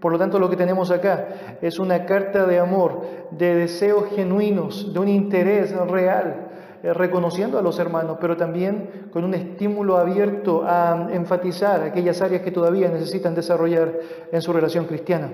Por 0.00 0.12
lo 0.12 0.18
tanto, 0.18 0.38
lo 0.38 0.50
que 0.50 0.56
tenemos 0.56 0.90
acá 0.90 1.58
es 1.62 1.78
una 1.78 2.04
carta 2.04 2.46
de 2.46 2.58
amor, 2.58 3.00
de 3.30 3.54
deseos 3.54 4.04
genuinos, 4.14 4.92
de 4.92 4.98
un 4.98 5.08
interés 5.08 5.74
real, 5.88 6.48
eh, 6.82 6.92
reconociendo 6.92 7.58
a 7.58 7.62
los 7.62 7.78
hermanos, 7.78 8.18
pero 8.20 8.36
también 8.36 9.08
con 9.10 9.24
un 9.24 9.32
estímulo 9.32 9.96
abierto 9.96 10.62
a 10.66 11.08
enfatizar 11.10 11.82
aquellas 11.82 12.20
áreas 12.20 12.42
que 12.42 12.50
todavía 12.50 12.90
necesitan 12.90 13.34
desarrollar 13.34 13.94
en 14.30 14.42
su 14.42 14.52
relación 14.52 14.84
cristiana. 14.84 15.30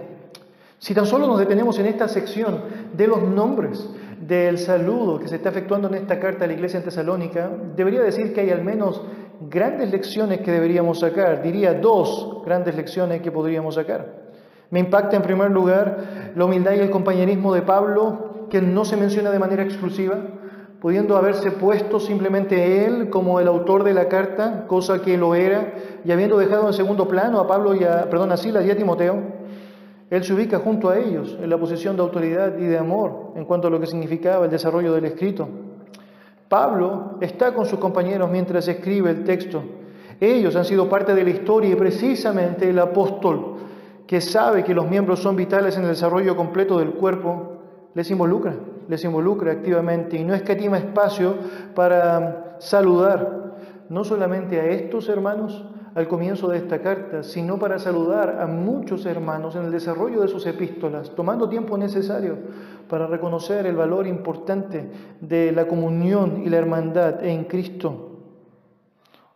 Si 0.78 0.94
tan 0.94 1.06
solo 1.06 1.26
nos 1.26 1.38
detenemos 1.38 1.78
en 1.80 1.86
esta 1.86 2.06
sección 2.06 2.62
de 2.92 3.06
los 3.08 3.22
nombres, 3.22 3.88
del 4.26 4.58
saludo 4.58 5.18
que 5.18 5.26
se 5.26 5.36
está 5.36 5.48
efectuando 5.48 5.88
en 5.88 5.94
esta 5.94 6.20
carta 6.20 6.44
a 6.44 6.46
la 6.46 6.52
iglesia 6.52 6.78
en 6.78 6.84
Tesalónica, 6.84 7.50
debería 7.74 8.02
decir 8.02 8.32
que 8.32 8.42
hay 8.42 8.50
al 8.50 8.62
menos 8.62 9.02
grandes 9.40 9.90
lecciones 9.90 10.40
que 10.40 10.52
deberíamos 10.52 11.00
sacar, 11.00 11.42
diría 11.42 11.74
dos 11.74 12.42
grandes 12.44 12.76
lecciones 12.76 13.20
que 13.20 13.32
podríamos 13.32 13.74
sacar. 13.74 14.22
Me 14.70 14.78
impacta 14.78 15.16
en 15.16 15.22
primer 15.22 15.50
lugar 15.50 16.32
la 16.36 16.44
humildad 16.44 16.72
y 16.72 16.78
el 16.78 16.90
compañerismo 16.90 17.52
de 17.52 17.62
Pablo, 17.62 18.46
que 18.48 18.62
no 18.62 18.84
se 18.84 18.96
menciona 18.96 19.30
de 19.30 19.40
manera 19.40 19.64
exclusiva, 19.64 20.18
pudiendo 20.80 21.16
haberse 21.16 21.50
puesto 21.50 21.98
simplemente 21.98 22.86
él 22.86 23.10
como 23.10 23.40
el 23.40 23.48
autor 23.48 23.82
de 23.82 23.92
la 23.92 24.08
carta, 24.08 24.66
cosa 24.68 25.02
que 25.02 25.18
lo 25.18 25.34
era, 25.34 25.74
y 26.04 26.12
habiendo 26.12 26.38
dejado 26.38 26.68
en 26.68 26.74
segundo 26.74 27.08
plano 27.08 27.40
a 27.40 27.48
Pablo 27.48 27.74
y 27.74 27.82
a, 27.82 28.08
perdón, 28.08 28.30
a 28.30 28.36
Silas 28.36 28.64
y 28.64 28.70
a 28.70 28.76
Timoteo, 28.76 29.16
él 30.12 30.22
se 30.24 30.34
ubica 30.34 30.58
junto 30.58 30.90
a 30.90 30.98
ellos 30.98 31.38
en 31.40 31.48
la 31.48 31.56
posición 31.56 31.96
de 31.96 32.02
autoridad 32.02 32.58
y 32.58 32.64
de 32.64 32.76
amor 32.76 33.32
en 33.34 33.46
cuanto 33.46 33.68
a 33.68 33.70
lo 33.70 33.80
que 33.80 33.86
significaba 33.86 34.44
el 34.44 34.50
desarrollo 34.50 34.92
del 34.92 35.06
escrito. 35.06 35.48
Pablo 36.50 37.16
está 37.22 37.54
con 37.54 37.64
sus 37.64 37.78
compañeros 37.78 38.30
mientras 38.30 38.68
escribe 38.68 39.08
el 39.08 39.24
texto. 39.24 39.62
Ellos 40.20 40.54
han 40.54 40.66
sido 40.66 40.86
parte 40.86 41.14
de 41.14 41.24
la 41.24 41.30
historia 41.30 41.70
y 41.70 41.76
precisamente 41.76 42.68
el 42.68 42.78
apóstol, 42.78 43.54
que 44.06 44.20
sabe 44.20 44.62
que 44.62 44.74
los 44.74 44.86
miembros 44.86 45.20
son 45.20 45.34
vitales 45.34 45.78
en 45.78 45.84
el 45.84 45.88
desarrollo 45.88 46.36
completo 46.36 46.78
del 46.78 46.90
cuerpo, 46.90 47.62
les 47.94 48.10
involucra, 48.10 48.54
les 48.88 49.02
involucra 49.04 49.50
activamente 49.50 50.18
y 50.18 50.24
no 50.24 50.34
escatima 50.34 50.76
espacio 50.76 51.36
para 51.74 52.56
saludar 52.58 53.54
no 53.88 54.04
solamente 54.04 54.60
a 54.60 54.66
estos 54.66 55.08
hermanos, 55.08 55.64
al 55.94 56.08
comienzo 56.08 56.48
de 56.48 56.58
esta 56.58 56.80
carta, 56.80 57.22
sino 57.22 57.58
para 57.58 57.78
saludar 57.78 58.38
a 58.40 58.46
muchos 58.46 59.04
hermanos 59.06 59.56
en 59.56 59.66
el 59.66 59.70
desarrollo 59.72 60.22
de 60.22 60.28
sus 60.28 60.46
epístolas, 60.46 61.10
tomando 61.14 61.48
tiempo 61.48 61.76
necesario 61.76 62.38
para 62.88 63.06
reconocer 63.06 63.66
el 63.66 63.76
valor 63.76 64.06
importante 64.06 64.90
de 65.20 65.52
la 65.52 65.66
comunión 65.66 66.42
y 66.44 66.48
la 66.48 66.58
hermandad 66.58 67.24
en 67.24 67.44
Cristo. 67.44 68.08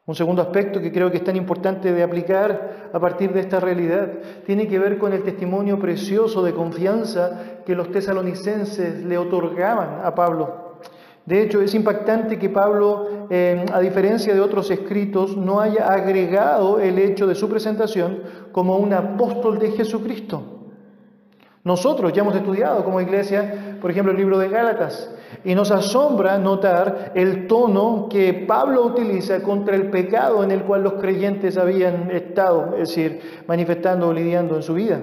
Un 0.06 0.14
segundo 0.14 0.40
aspecto 0.40 0.80
que 0.80 0.92
creo 0.92 1.10
que 1.10 1.16
es 1.16 1.24
tan 1.24 1.34
importante 1.34 1.92
de 1.92 2.02
aplicar 2.02 2.90
a 2.92 3.00
partir 3.00 3.32
de 3.32 3.40
esta 3.40 3.58
realidad 3.58 4.08
tiene 4.46 4.68
que 4.68 4.78
ver 4.78 4.98
con 4.98 5.12
el 5.12 5.24
testimonio 5.24 5.80
precioso 5.80 6.44
de 6.44 6.54
confianza 6.54 7.62
que 7.66 7.74
los 7.74 7.90
tesalonicenses 7.90 9.04
le 9.04 9.18
otorgaban 9.18 10.04
a 10.04 10.14
Pablo. 10.14 10.65
De 11.26 11.42
hecho, 11.42 11.60
es 11.60 11.74
impactante 11.74 12.38
que 12.38 12.48
Pablo, 12.48 13.26
eh, 13.30 13.66
a 13.72 13.80
diferencia 13.80 14.32
de 14.32 14.40
otros 14.40 14.70
escritos, 14.70 15.36
no 15.36 15.60
haya 15.60 15.92
agregado 15.92 16.78
el 16.78 17.00
hecho 17.00 17.26
de 17.26 17.34
su 17.34 17.48
presentación 17.48 18.22
como 18.52 18.78
un 18.78 18.92
apóstol 18.92 19.58
de 19.58 19.72
Jesucristo. 19.72 20.56
Nosotros 21.64 22.12
ya 22.12 22.22
hemos 22.22 22.36
estudiado 22.36 22.84
como 22.84 23.00
iglesia, 23.00 23.76
por 23.80 23.90
ejemplo, 23.90 24.12
el 24.12 24.18
libro 24.18 24.38
de 24.38 24.48
Gálatas, 24.48 25.12
y 25.44 25.56
nos 25.56 25.72
asombra 25.72 26.38
notar 26.38 27.10
el 27.16 27.48
tono 27.48 28.06
que 28.08 28.32
Pablo 28.46 28.84
utiliza 28.84 29.42
contra 29.42 29.74
el 29.74 29.90
pecado 29.90 30.44
en 30.44 30.52
el 30.52 30.62
cual 30.62 30.84
los 30.84 30.92
creyentes 30.92 31.58
habían 31.58 32.12
estado, 32.12 32.74
es 32.74 32.90
decir, 32.90 33.42
manifestando 33.48 34.08
o 34.08 34.12
lidiando 34.12 34.54
en 34.54 34.62
su 34.62 34.74
vida. 34.74 35.00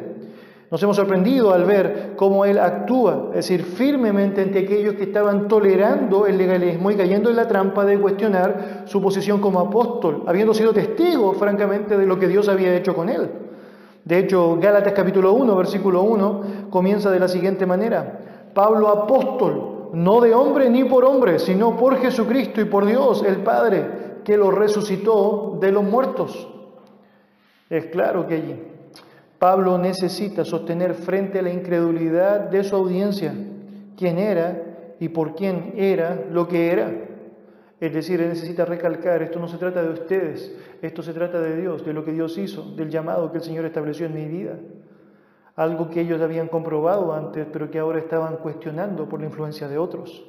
Nos 0.74 0.82
hemos 0.82 0.96
sorprendido 0.96 1.54
al 1.54 1.66
ver 1.66 2.14
cómo 2.16 2.46
Él 2.46 2.58
actúa, 2.58 3.28
es 3.30 3.48
decir, 3.48 3.64
firmemente 3.64 4.42
ante 4.42 4.58
aquellos 4.58 4.96
que 4.96 5.04
estaban 5.04 5.48
tolerando 5.48 6.26
el 6.26 6.36
legalismo 6.36 6.90
y 6.90 6.96
cayendo 6.96 7.30
en 7.30 7.36
la 7.36 7.48
trampa 7.48 7.86
de 7.86 8.00
cuestionar 8.00 8.82
su 8.86 9.00
posición 9.00 9.40
como 9.40 9.60
apóstol, 9.60 10.24
habiendo 10.26 10.52
sido 10.52 10.74
testigo, 10.74 11.36
francamente, 11.36 11.96
de 11.96 12.08
lo 12.08 12.18
que 12.18 12.28
Dios 12.28 12.50
había 12.50 12.76
hecho 12.76 12.96
con 12.96 13.10
Él. 13.10 13.30
De 14.04 14.18
hecho, 14.18 14.58
Gálatas 14.60 14.94
capítulo 14.94 15.34
1, 15.34 15.56
versículo 15.56 16.02
1, 16.02 16.42
comienza 16.72 17.12
de 17.12 17.20
la 17.20 17.28
siguiente 17.28 17.68
manera. 17.68 18.22
Pablo 18.56 18.88
apóstol, 18.88 19.92
no 19.94 20.22
de 20.22 20.34
hombre 20.34 20.72
ni 20.72 20.86
por 20.86 21.06
hombre, 21.06 21.38
sino 21.38 21.78
por 21.78 21.98
Jesucristo 21.98 22.62
y 22.62 22.66
por 22.66 22.88
Dios, 22.88 23.24
el 23.24 23.44
Padre, 23.44 24.22
que 24.24 24.38
lo 24.38 24.50
resucitó 24.50 25.56
de 25.62 25.72
los 25.72 25.84
muertos. 25.84 26.48
Es 27.70 27.86
claro 27.86 28.26
que 28.26 28.34
allí 28.34 28.73
Pablo 29.40 29.78
necesita 29.78 30.46
sostener 30.46 30.94
frente 30.94 31.40
a 31.40 31.42
la 31.42 31.52
incredulidad 31.52 32.50
de 32.50 32.64
su 32.64 32.76
audiencia 32.76 33.34
quién 33.98 34.18
era 34.18 34.96
y 35.00 35.10
por 35.10 35.36
quién 35.36 35.74
era 35.76 36.26
lo 36.32 36.48
que 36.48 36.72
era. 36.72 36.92
Es 37.80 37.94
decir, 37.94 38.20
necesita 38.22 38.64
recalcar, 38.66 39.22
esto 39.22 39.40
no 39.40 39.48
se 39.48 39.58
trata 39.58 39.84
de 39.84 39.90
ustedes, 39.90 40.56
esto 40.82 41.04
se 41.04 41.14
trata 41.14 41.42
de 41.42 41.60
Dios, 41.60 41.86
de 41.86 41.94
lo 41.94 42.06
que 42.06 42.14
Dios 42.14 42.38
hizo, 42.38 42.64
del 42.76 42.90
llamado 42.90 43.32
que 43.32 43.40
el 43.40 43.44
Señor 43.44 43.66
estableció 43.66 44.06
en 44.06 44.14
mi 44.14 44.26
vida. 44.26 44.58
Algo 45.56 45.90
que 45.90 46.02
ellos 46.02 46.22
habían 46.22 46.48
comprobado 46.48 47.14
antes, 47.14 47.46
pero 47.52 47.70
que 47.70 47.80
ahora 47.80 48.00
estaban 48.00 48.38
cuestionando 48.38 49.10
por 49.10 49.20
la 49.20 49.26
influencia 49.26 49.68
de 49.68 49.78
otros. 49.78 50.26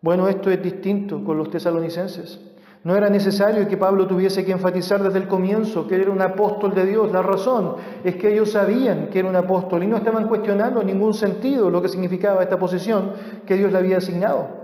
Bueno, 0.00 0.28
esto 0.28 0.50
es 0.50 0.62
distinto 0.62 1.22
con 1.22 1.36
los 1.36 1.50
tesalonicenses. 1.50 2.40
No 2.84 2.96
era 2.96 3.08
necesario 3.08 3.68
que 3.68 3.76
Pablo 3.76 4.08
tuviese 4.08 4.44
que 4.44 4.50
enfatizar 4.50 5.00
desde 5.02 5.18
el 5.18 5.28
comienzo 5.28 5.86
que 5.86 5.94
era 5.94 6.10
un 6.10 6.20
apóstol 6.20 6.74
de 6.74 6.84
Dios. 6.84 7.12
La 7.12 7.22
razón 7.22 7.76
es 8.02 8.16
que 8.16 8.32
ellos 8.32 8.50
sabían 8.50 9.06
que 9.06 9.20
era 9.20 9.28
un 9.28 9.36
apóstol 9.36 9.84
y 9.84 9.86
no 9.86 9.96
estaban 9.96 10.26
cuestionando 10.26 10.80
en 10.80 10.88
ningún 10.88 11.14
sentido 11.14 11.70
lo 11.70 11.80
que 11.80 11.88
significaba 11.88 12.42
esta 12.42 12.58
posición 12.58 13.12
que 13.46 13.54
Dios 13.54 13.70
le 13.70 13.78
había 13.78 13.98
asignado. 13.98 14.62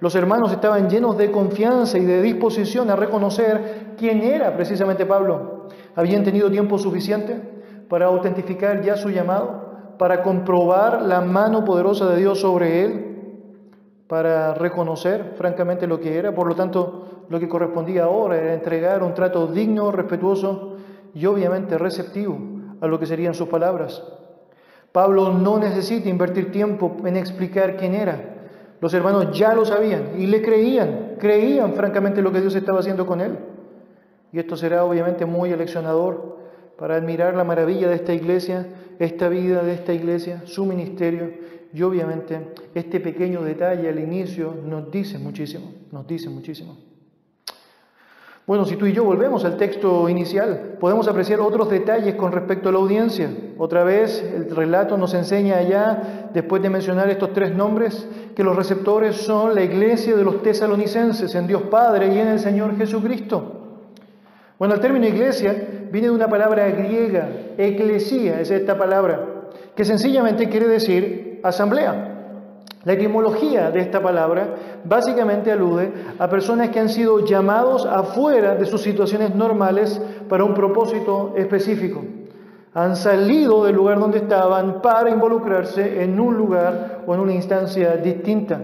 Los 0.00 0.16
hermanos 0.16 0.50
estaban 0.50 0.88
llenos 0.88 1.16
de 1.16 1.30
confianza 1.30 1.96
y 1.98 2.04
de 2.04 2.22
disposición 2.22 2.90
a 2.90 2.96
reconocer 2.96 3.94
quién 3.96 4.22
era 4.22 4.56
precisamente 4.56 5.06
Pablo. 5.06 5.68
Habían 5.94 6.24
tenido 6.24 6.50
tiempo 6.50 6.76
suficiente 6.76 7.40
para 7.88 8.06
autentificar 8.06 8.82
ya 8.82 8.96
su 8.96 9.10
llamado, 9.10 9.94
para 9.96 10.22
comprobar 10.22 11.02
la 11.02 11.20
mano 11.20 11.64
poderosa 11.64 12.08
de 12.08 12.16
Dios 12.16 12.40
sobre 12.40 12.84
él, 12.84 13.09
para 14.10 14.54
reconocer 14.54 15.34
francamente 15.36 15.86
lo 15.86 16.00
que 16.00 16.18
era. 16.18 16.34
Por 16.34 16.48
lo 16.48 16.56
tanto, 16.56 17.26
lo 17.28 17.38
que 17.38 17.48
correspondía 17.48 18.04
ahora 18.04 18.40
era 18.40 18.52
entregar 18.52 19.04
un 19.04 19.14
trato 19.14 19.46
digno, 19.46 19.92
respetuoso 19.92 20.78
y 21.14 21.26
obviamente 21.26 21.78
receptivo 21.78 22.36
a 22.80 22.88
lo 22.88 22.98
que 22.98 23.06
serían 23.06 23.34
sus 23.34 23.46
palabras. 23.46 24.02
Pablo 24.90 25.32
no 25.32 25.60
necesita 25.60 26.08
invertir 26.08 26.50
tiempo 26.50 26.96
en 27.04 27.16
explicar 27.16 27.76
quién 27.76 27.94
era. 27.94 28.20
Los 28.80 28.92
hermanos 28.94 29.38
ya 29.38 29.54
lo 29.54 29.64
sabían 29.64 30.14
y 30.18 30.26
le 30.26 30.42
creían, 30.42 31.14
creían 31.20 31.74
francamente 31.74 32.20
lo 32.20 32.32
que 32.32 32.40
Dios 32.40 32.56
estaba 32.56 32.80
haciendo 32.80 33.06
con 33.06 33.20
él. 33.20 33.38
Y 34.32 34.40
esto 34.40 34.56
será 34.56 34.84
obviamente 34.84 35.24
muy 35.24 35.52
eleccionador 35.52 36.36
para 36.76 36.96
admirar 36.96 37.36
la 37.36 37.44
maravilla 37.44 37.88
de 37.88 37.94
esta 37.94 38.12
iglesia, 38.12 38.66
esta 38.98 39.28
vida 39.28 39.62
de 39.62 39.74
esta 39.74 39.92
iglesia, 39.92 40.42
su 40.46 40.66
ministerio. 40.66 41.59
Y 41.72 41.82
obviamente 41.82 42.52
este 42.74 43.00
pequeño 43.00 43.42
detalle 43.42 43.88
al 43.88 43.98
inicio 43.98 44.54
nos 44.64 44.90
dice 44.90 45.18
muchísimo, 45.18 45.72
nos 45.92 46.06
dice 46.06 46.28
muchísimo. 46.28 46.76
Bueno, 48.50 48.64
si 48.64 48.74
tú 48.74 48.86
y 48.86 48.92
yo 48.92 49.04
volvemos 49.04 49.44
al 49.44 49.56
texto 49.56 50.08
inicial, 50.08 50.76
podemos 50.80 51.06
apreciar 51.06 51.38
otros 51.38 51.70
detalles 51.70 52.16
con 52.16 52.32
respecto 52.32 52.68
a 52.68 52.72
la 52.72 52.78
audiencia. 52.78 53.30
Otra 53.58 53.84
vez, 53.84 54.24
el 54.34 54.50
relato 54.56 54.96
nos 54.96 55.14
enseña 55.14 55.58
allá, 55.58 56.30
después 56.34 56.60
de 56.60 56.68
mencionar 56.68 57.08
estos 57.10 57.32
tres 57.32 57.54
nombres, 57.54 58.08
que 58.34 58.42
los 58.42 58.56
receptores 58.56 59.18
son 59.18 59.54
la 59.54 59.62
iglesia 59.62 60.16
de 60.16 60.24
los 60.24 60.42
tesalonicenses 60.42 61.32
en 61.36 61.46
Dios 61.46 61.62
Padre 61.70 62.12
y 62.12 62.18
en 62.18 62.26
el 62.26 62.40
Señor 62.40 62.76
Jesucristo. 62.76 63.60
Bueno, 64.58 64.74
el 64.74 64.80
término 64.80 65.06
iglesia 65.06 65.54
viene 65.92 66.08
de 66.08 66.14
una 66.14 66.28
palabra 66.28 66.68
griega, 66.70 67.28
eclesía, 67.56 68.40
es 68.40 68.50
esta 68.50 68.76
palabra, 68.76 69.26
que 69.76 69.84
sencillamente 69.84 70.48
quiere 70.48 70.66
decir 70.66 71.29
asamblea. 71.42 72.16
La 72.84 72.94
etimología 72.94 73.70
de 73.70 73.80
esta 73.80 74.00
palabra 74.00 74.54
básicamente 74.84 75.52
alude 75.52 75.92
a 76.18 76.30
personas 76.30 76.70
que 76.70 76.80
han 76.80 76.88
sido 76.88 77.26
llamados 77.26 77.84
afuera 77.84 78.54
de 78.54 78.64
sus 78.64 78.80
situaciones 78.80 79.34
normales 79.34 80.00
para 80.30 80.44
un 80.44 80.54
propósito 80.54 81.34
específico. 81.36 82.02
Han 82.72 82.96
salido 82.96 83.64
del 83.64 83.76
lugar 83.76 84.00
donde 84.00 84.18
estaban 84.18 84.80
para 84.80 85.10
involucrarse 85.10 86.02
en 86.02 86.18
un 86.18 86.38
lugar 86.38 87.02
o 87.06 87.14
en 87.14 87.20
una 87.20 87.34
instancia 87.34 87.96
distinta. 87.96 88.60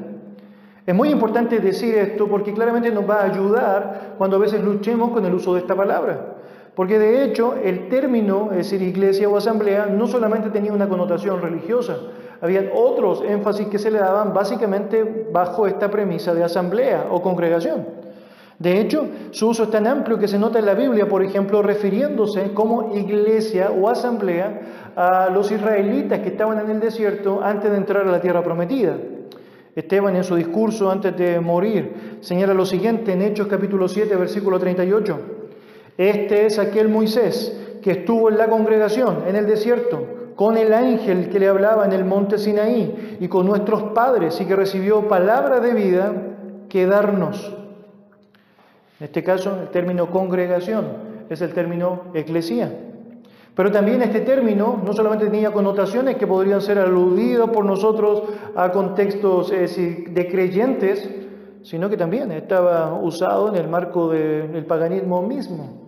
Es 0.86 0.94
muy 0.94 1.10
importante 1.10 1.58
decir 1.58 1.94
esto 1.96 2.26
porque 2.26 2.54
claramente 2.54 2.90
nos 2.92 3.08
va 3.10 3.16
a 3.16 3.24
ayudar 3.24 4.14
cuando 4.16 4.36
a 4.36 4.40
veces 4.40 4.62
luchemos 4.62 5.10
con 5.10 5.26
el 5.26 5.34
uso 5.34 5.52
de 5.52 5.60
esta 5.60 5.74
palabra. 5.74 6.36
Porque 6.76 6.98
de 6.98 7.24
hecho 7.24 7.54
el 7.62 7.88
término, 7.88 8.50
es 8.52 8.58
decir, 8.58 8.80
iglesia 8.80 9.28
o 9.28 9.36
asamblea, 9.36 9.86
no 9.86 10.06
solamente 10.06 10.50
tenía 10.50 10.72
una 10.72 10.88
connotación 10.88 11.42
religiosa, 11.42 11.96
habían 12.40 12.70
otros 12.74 13.22
énfasis 13.26 13.68
que 13.68 13.78
se 13.78 13.90
le 13.90 13.98
daban 13.98 14.32
básicamente 14.32 15.28
bajo 15.32 15.66
esta 15.66 15.90
premisa 15.90 16.34
de 16.34 16.44
asamblea 16.44 17.06
o 17.10 17.22
congregación. 17.22 17.86
De 18.58 18.80
hecho, 18.80 19.06
su 19.32 19.48
uso 19.48 19.64
es 19.64 19.70
tan 19.70 19.86
amplio 19.86 20.18
que 20.18 20.28
se 20.28 20.38
nota 20.38 20.58
en 20.58 20.66
la 20.66 20.74
Biblia, 20.74 21.06
por 21.06 21.22
ejemplo, 21.22 21.60
refiriéndose 21.60 22.54
como 22.54 22.96
iglesia 22.96 23.70
o 23.70 23.88
asamblea 23.88 24.92
a 24.96 25.28
los 25.28 25.50
israelitas 25.52 26.20
que 26.20 26.28
estaban 26.28 26.58
en 26.60 26.70
el 26.70 26.80
desierto 26.80 27.40
antes 27.42 27.70
de 27.70 27.76
entrar 27.76 28.08
a 28.08 28.10
la 28.10 28.20
tierra 28.20 28.42
prometida. 28.42 28.96
Esteban 29.74 30.16
en 30.16 30.24
su 30.24 30.36
discurso 30.36 30.90
antes 30.90 31.14
de 31.18 31.38
morir 31.38 32.16
señala 32.22 32.54
lo 32.54 32.64
siguiente 32.64 33.12
en 33.12 33.20
Hechos 33.20 33.46
capítulo 33.46 33.88
7, 33.88 34.16
versículo 34.16 34.58
38. 34.58 35.20
Este 35.98 36.46
es 36.46 36.58
aquel 36.58 36.88
Moisés 36.88 37.54
que 37.82 37.90
estuvo 37.90 38.30
en 38.30 38.38
la 38.38 38.48
congregación, 38.48 39.24
en 39.28 39.36
el 39.36 39.46
desierto, 39.46 40.15
con 40.36 40.58
el 40.58 40.74
ángel 40.74 41.30
que 41.30 41.40
le 41.40 41.48
hablaba 41.48 41.86
en 41.86 41.92
el 41.92 42.04
monte 42.04 42.36
Sinaí 42.36 43.16
y 43.18 43.26
con 43.26 43.46
nuestros 43.46 43.82
padres 43.94 44.38
y 44.40 44.44
que 44.44 44.54
recibió 44.54 45.08
palabra 45.08 45.60
de 45.60 45.72
vida 45.72 46.12
que 46.68 46.86
darnos. 46.86 47.54
En 49.00 49.06
este 49.06 49.24
caso, 49.24 49.58
el 49.62 49.68
término 49.68 50.10
congregación 50.10 50.86
es 51.30 51.40
el 51.40 51.54
término 51.54 52.02
eclesía. 52.12 52.70
Pero 53.54 53.72
también 53.72 54.02
este 54.02 54.20
término 54.20 54.82
no 54.84 54.92
solamente 54.92 55.24
tenía 55.24 55.50
connotaciones 55.50 56.16
que 56.16 56.26
podrían 56.26 56.60
ser 56.60 56.78
aludidas 56.78 57.48
por 57.48 57.64
nosotros 57.64 58.24
a 58.54 58.70
contextos 58.70 59.50
de 59.50 60.28
creyentes, 60.30 61.08
sino 61.62 61.88
que 61.88 61.96
también 61.96 62.30
estaba 62.32 62.92
usado 63.00 63.48
en 63.48 63.56
el 63.56 63.68
marco 63.68 64.10
del 64.10 64.66
paganismo 64.66 65.22
mismo. 65.22 65.85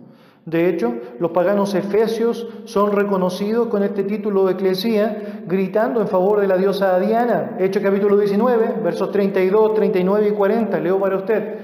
De 0.49 0.67
hecho, 0.67 0.93
los 1.19 1.29
paganos 1.29 1.75
efesios 1.75 2.47
son 2.65 2.91
reconocidos 2.91 3.67
con 3.67 3.83
este 3.83 4.03
título 4.03 4.45
de 4.45 4.53
eclesía, 4.53 5.43
gritando 5.45 6.01
en 6.01 6.07
favor 6.07 6.41
de 6.41 6.47
la 6.47 6.57
diosa 6.57 6.99
Diana. 6.99 7.55
Hecho 7.59 7.79
capítulo 7.83 8.17
19, 8.17 8.81
versos 8.83 9.11
32, 9.11 9.75
39 9.75 10.29
y 10.29 10.31
40. 10.31 10.79
Leo 10.79 10.99
para 10.99 11.17
usted. 11.17 11.55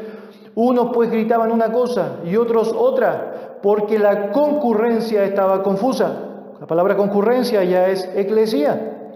Unos 0.53 0.91
pues 0.93 1.09
gritaban 1.09 1.51
una 1.51 1.71
cosa 1.71 2.17
y 2.25 2.35
otros 2.35 2.75
otra, 2.77 3.57
porque 3.63 3.97
la 3.97 4.31
concurrencia 4.31 5.23
estaba 5.23 5.63
confusa. 5.63 6.19
La 6.59 6.67
palabra 6.67 6.95
concurrencia 6.95 7.63
ya 7.63 7.87
es 7.87 8.07
eclesía. 8.15 9.15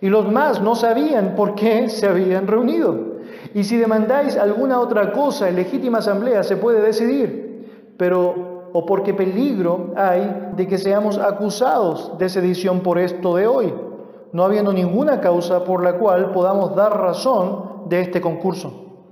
Y 0.00 0.08
los 0.08 0.28
más 0.28 0.60
no 0.60 0.74
sabían 0.74 1.36
por 1.36 1.54
qué 1.54 1.88
se 1.88 2.08
habían 2.08 2.48
reunido. 2.48 3.14
Y 3.54 3.62
si 3.62 3.76
demandáis 3.76 4.36
alguna 4.36 4.80
otra 4.80 5.12
cosa 5.12 5.48
en 5.48 5.54
legítima 5.54 5.98
asamblea, 5.98 6.42
se 6.42 6.56
puede 6.56 6.80
decidir. 6.80 7.94
Pero 7.96 8.53
o 8.76 8.84
porque 8.84 9.14
peligro 9.14 9.92
hay 9.94 10.50
de 10.56 10.66
que 10.66 10.78
seamos 10.78 11.16
acusados 11.16 12.18
de 12.18 12.28
sedición 12.28 12.80
por 12.80 12.98
esto 12.98 13.36
de 13.36 13.46
hoy, 13.46 13.72
no 14.32 14.44
habiendo 14.44 14.72
ninguna 14.72 15.20
causa 15.20 15.64
por 15.64 15.80
la 15.80 15.92
cual 15.92 16.32
podamos 16.32 16.74
dar 16.74 16.98
razón 16.98 17.84
de 17.88 18.00
este 18.00 18.20
concurso. 18.20 19.06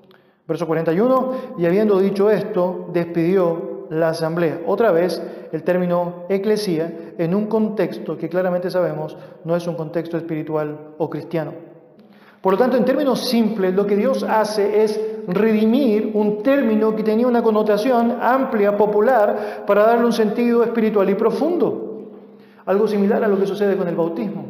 Verso 0.49 0.67
41, 0.67 1.33
y 1.59 1.67
habiendo 1.67 2.01
dicho 2.01 2.29
esto, 2.29 2.89
despidió 2.93 3.87
la 3.89 4.09
asamblea. 4.09 4.63
Otra 4.67 4.91
vez 4.91 5.23
el 5.53 5.63
término 5.63 6.25
eclesía 6.29 7.15
en 7.17 7.33
un 7.33 7.47
contexto 7.47 8.19
que 8.19 8.29
claramente 8.29 8.69
sabemos 8.69 9.17
no 9.45 9.55
es 9.55 9.65
un 9.69 9.77
contexto 9.77 10.17
espiritual 10.17 10.95
o 10.99 11.09
cristiano. 11.09 11.53
Por 12.41 12.55
lo 12.55 12.59
tanto, 12.59 12.77
en 12.77 12.85
términos 12.85 13.21
simples, 13.29 13.73
lo 13.73 13.87
que 13.87 13.95
Dios 13.95 14.25
hace 14.25 14.83
es 14.83 15.01
redimir 15.29 16.11
un 16.15 16.43
término 16.43 16.95
que 16.95 17.03
tenía 17.03 17.27
una 17.27 17.43
connotación 17.43 18.19
amplia, 18.21 18.77
popular, 18.77 19.65
para 19.67 19.85
darle 19.85 20.07
un 20.07 20.13
sentido 20.13 20.63
espiritual 20.63 21.09
y 21.11 21.15
profundo. 21.15 22.11
Algo 22.67 22.87
similar 22.87 23.23
a 23.25 23.29
lo 23.29 23.39
que 23.39 23.47
sucede 23.47 23.77
con 23.77 23.89
el 23.89 23.97
bautismo. 23.97 24.45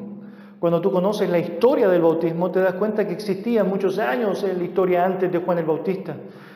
Cuando 0.58 0.80
tú 0.80 0.92
conoces 0.92 1.28
la 1.28 1.38
historia 1.38 1.88
del 1.88 2.02
bautismo, 2.02 2.50
te 2.50 2.61
das 2.61 2.74
cuenta 2.74 3.06
que 3.06 3.14
existía 3.14 3.64
muchos 3.64 3.98
años 3.98 4.44
en 4.44 4.58
la 4.58 4.64
historia 4.64 5.04
antes 5.04 5.30
de 5.32 5.38
Juan 5.38 5.58
el 5.58 5.64
Bautista 5.64 6.14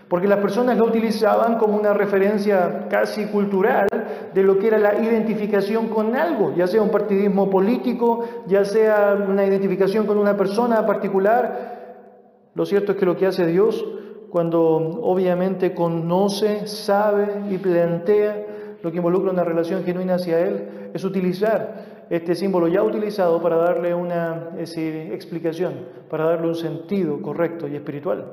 porque 0.09 0.29
las 0.29 0.39
personas 0.39 0.79
lo 0.79 0.85
utilizaban 0.85 1.59
como 1.59 1.77
una 1.77 1.93
referencia 1.93 2.87
casi 2.89 3.27
cultural 3.27 3.89
de 4.33 4.43
lo 4.43 4.59
que 4.59 4.69
era 4.69 4.79
la 4.79 5.01
identificación 5.03 5.89
con 5.89 6.15
algo, 6.15 6.55
ya 6.55 6.67
sea 6.67 6.83
un 6.83 6.91
partidismo 6.91 7.51
político, 7.51 8.25
ya 8.47 8.65
sea 8.65 9.17
una 9.29 9.45
identificación 9.45 10.07
con 10.07 10.19
una 10.19 10.37
persona 10.37 10.87
particular. 10.87 12.51
Lo 12.55 12.65
cierto 12.65 12.93
es 12.93 12.99
que 12.99 13.07
lo 13.07 13.17
que 13.17 13.27
hace 13.27 13.47
Dios 13.47 13.85
cuando 14.31 14.61
obviamente 15.03 15.75
conoce, 15.75 16.67
sabe 16.67 17.29
y 17.51 17.59
plantea 17.59 18.47
lo 18.83 18.91
que 18.91 18.99
involucra 18.99 19.31
una 19.31 19.45
relación 19.45 19.85
genuina 19.85 20.15
hacia 20.15 20.41
Él, 20.41 20.91
es 20.93 21.05
utilizar 21.05 22.07
este 22.11 22.35
símbolo 22.35 22.69
ya 22.69 22.83
utilizado 22.83 23.43
para 23.43 23.57
darle 23.57 23.95
una 23.95 24.53
explicación, 24.57 25.75
para 26.09 26.25
darle 26.25 26.49
un 26.49 26.55
sentido 26.55 27.21
correcto 27.21 27.67
y 27.67 27.75
espiritual. 27.75 28.25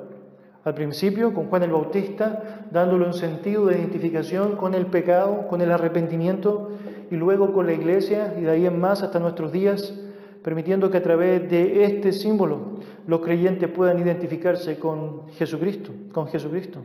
Al 0.63 0.75
principio 0.75 1.33
con 1.33 1.47
Juan 1.47 1.63
el 1.63 1.71
Bautista, 1.71 2.67
dándole 2.71 3.05
un 3.05 3.13
sentido 3.13 3.65
de 3.65 3.79
identificación 3.79 4.55
con 4.55 4.73
el 4.75 4.85
pecado, 4.85 5.47
con 5.47 5.61
el 5.61 5.71
arrepentimiento, 5.71 6.69
y 7.11 7.15
luego 7.15 7.51
con 7.51 7.65
la 7.65 7.73
iglesia, 7.73 8.33
y 8.39 8.41
de 8.41 8.51
ahí 8.51 8.65
en 8.65 8.79
más 8.79 9.03
hasta 9.03 9.19
nuestros 9.19 9.51
días, 9.51 9.93
permitiendo 10.43 10.91
que 10.91 10.97
a 10.97 11.03
través 11.03 11.49
de 11.49 11.85
este 11.85 12.11
símbolo 12.11 12.73
los 13.07 13.21
creyentes 13.21 13.69
puedan 13.69 13.99
identificarse 13.99 14.77
con 14.77 15.29
Jesucristo, 15.31 15.91
con 16.11 16.27
Jesucristo. 16.27 16.79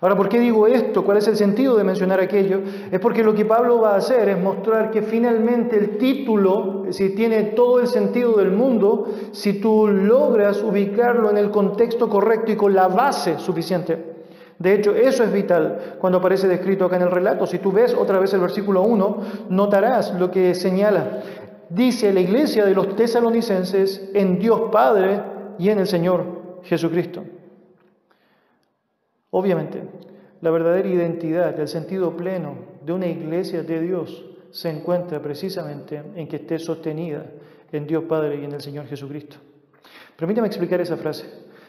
Ahora, 0.00 0.16
¿por 0.16 0.28
qué 0.28 0.38
digo 0.38 0.66
esto? 0.66 1.02
¿Cuál 1.02 1.18
es 1.18 1.28
el 1.28 1.36
sentido 1.36 1.76
de 1.76 1.84
mencionar 1.84 2.20
aquello? 2.20 2.60
Es 2.92 3.00
porque 3.00 3.22
lo 3.22 3.34
que 3.34 3.46
Pablo 3.46 3.80
va 3.80 3.94
a 3.94 3.96
hacer 3.96 4.28
es 4.28 4.38
mostrar 4.38 4.90
que 4.90 5.00
finalmente 5.00 5.78
el 5.78 5.96
título, 5.96 6.84
si 6.90 7.14
tiene 7.14 7.42
todo 7.44 7.80
el 7.80 7.86
sentido 7.86 8.34
del 8.34 8.50
mundo, 8.50 9.08
si 9.32 9.54
tú 9.54 9.88
logras 9.88 10.62
ubicarlo 10.62 11.30
en 11.30 11.38
el 11.38 11.50
contexto 11.50 12.10
correcto 12.10 12.52
y 12.52 12.56
con 12.56 12.74
la 12.74 12.88
base 12.88 13.38
suficiente. 13.38 14.14
De 14.58 14.74
hecho, 14.74 14.94
eso 14.94 15.24
es 15.24 15.32
vital 15.32 15.96
cuando 15.98 16.18
aparece 16.18 16.46
descrito 16.46 16.84
acá 16.84 16.96
en 16.96 17.02
el 17.02 17.10
relato. 17.10 17.46
Si 17.46 17.58
tú 17.58 17.72
ves 17.72 17.92
otra 17.94 18.18
vez 18.18 18.32
el 18.34 18.40
versículo 18.40 18.82
1, 18.82 19.18
notarás 19.48 20.14
lo 20.14 20.30
que 20.30 20.54
señala. 20.54 21.22
Dice 21.70 22.12
la 22.12 22.20
iglesia 22.20 22.64
de 22.64 22.74
los 22.74 22.94
tesalonicenses 22.94 24.10
en 24.14 24.38
Dios 24.38 24.70
Padre 24.70 25.22
y 25.58 25.70
en 25.70 25.78
el 25.78 25.86
Señor 25.86 26.60
Jesucristo. 26.64 27.24
Obviamente, 29.30 29.82
la 30.40 30.50
verdadera 30.50 30.88
identidad, 30.88 31.58
el 31.58 31.68
sentido 31.68 32.16
pleno 32.16 32.54
de 32.84 32.92
una 32.92 33.06
iglesia 33.06 33.62
de 33.62 33.80
Dios 33.80 34.24
se 34.50 34.70
encuentra 34.70 35.20
precisamente 35.20 36.02
en 36.14 36.28
que 36.28 36.36
esté 36.36 36.58
sostenida 36.58 37.26
en 37.72 37.86
Dios 37.86 38.04
Padre 38.04 38.36
y 38.36 38.44
en 38.44 38.52
el 38.52 38.60
Señor 38.60 38.86
Jesucristo. 38.86 39.36
Permítame 40.16 40.46
explicar 40.46 40.80
esa 40.80 40.96
frase 40.96 41.26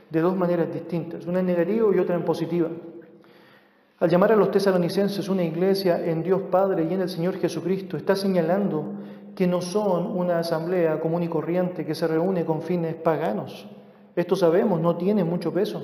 de 0.09 0.21
dos 0.21 0.35
maneras 0.35 0.71
distintas, 0.71 1.25
una 1.25 1.39
en 1.39 1.47
negativo 1.47 1.93
y 1.93 1.99
otra 1.99 2.15
en 2.15 2.23
positiva. 2.23 2.69
Al 3.99 4.09
llamar 4.09 4.33
a 4.33 4.35
los 4.35 4.51
tesalonicenses 4.51 5.29
una 5.29 5.43
iglesia 5.43 6.05
en 6.05 6.21
Dios 6.21 6.43
Padre 6.51 6.85
y 6.89 6.93
en 6.93 7.01
el 7.01 7.09
Señor 7.09 7.37
Jesucristo, 7.39 7.97
está 7.97 8.15
señalando 8.15 8.93
que 9.35 9.47
no 9.47 9.61
son 9.61 10.17
una 10.17 10.39
asamblea 10.39 10.99
común 10.99 11.23
y 11.23 11.27
corriente 11.27 11.85
que 11.85 11.93
se 11.93 12.07
reúne 12.07 12.45
con 12.45 12.61
fines 12.61 12.95
paganos. 12.95 13.67
Esto 14.15 14.35
sabemos, 14.35 14.79
no 14.79 14.95
tiene 14.95 15.23
mucho 15.23 15.53
peso. 15.53 15.83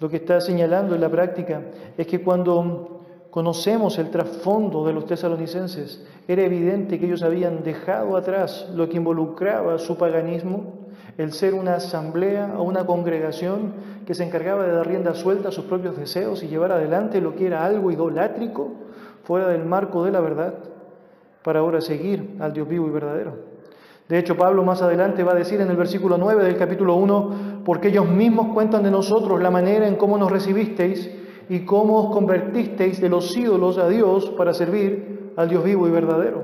Lo 0.00 0.08
que 0.08 0.16
está 0.16 0.40
señalando 0.40 0.94
en 0.94 1.00
la 1.00 1.08
práctica 1.08 1.62
es 1.96 2.06
que 2.06 2.22
cuando 2.22 3.02
conocemos 3.30 3.98
el 3.98 4.10
trasfondo 4.10 4.84
de 4.84 4.92
los 4.92 5.06
tesalonicenses, 5.06 6.04
era 6.26 6.42
evidente 6.42 6.98
que 6.98 7.06
ellos 7.06 7.22
habían 7.22 7.62
dejado 7.62 8.16
atrás 8.16 8.68
lo 8.74 8.88
que 8.88 8.96
involucraba 8.96 9.78
su 9.78 9.96
paganismo, 9.96 10.74
el 11.18 11.32
ser 11.32 11.54
una 11.54 11.76
asamblea 11.76 12.54
o 12.56 12.62
una 12.62 12.86
congregación 12.86 13.74
que 14.06 14.14
se 14.14 14.24
encargaba 14.24 14.64
de 14.64 14.72
dar 14.72 14.88
rienda 14.88 15.14
suelta 15.14 15.50
a 15.50 15.52
sus 15.52 15.66
propios 15.66 15.96
deseos 15.96 16.42
y 16.42 16.48
llevar 16.48 16.72
adelante 16.72 17.20
lo 17.20 17.36
que 17.36 17.46
era 17.46 17.64
algo 17.64 17.92
idolátrico 17.92 18.72
fuera 19.22 19.48
del 19.48 19.64
marco 19.64 20.04
de 20.04 20.10
la 20.10 20.20
verdad, 20.20 20.54
para 21.42 21.60
ahora 21.60 21.80
seguir 21.80 22.36
al 22.40 22.52
Dios 22.52 22.68
vivo 22.68 22.86
y 22.86 22.90
verdadero. 22.90 23.50
De 24.08 24.18
hecho, 24.18 24.36
Pablo 24.36 24.64
más 24.64 24.82
adelante 24.82 25.22
va 25.22 25.32
a 25.32 25.36
decir 25.36 25.60
en 25.60 25.70
el 25.70 25.76
versículo 25.76 26.18
9 26.18 26.42
del 26.42 26.56
capítulo 26.56 26.96
1, 26.96 27.62
porque 27.64 27.88
ellos 27.88 28.08
mismos 28.08 28.52
cuentan 28.52 28.82
de 28.82 28.90
nosotros 28.90 29.40
la 29.40 29.52
manera 29.52 29.86
en 29.86 29.94
cómo 29.94 30.18
nos 30.18 30.32
recibisteis 30.32 31.10
y 31.48 31.60
cómo 31.60 31.98
os 31.98 32.12
convertisteis 32.12 33.00
de 33.00 33.08
los 33.08 33.36
ídolos 33.36 33.78
a 33.78 33.88
Dios 33.88 34.30
para 34.30 34.52
servir 34.52 35.32
al 35.36 35.48
Dios 35.48 35.62
vivo 35.62 35.86
y 35.86 35.90
verdadero. 35.90 36.42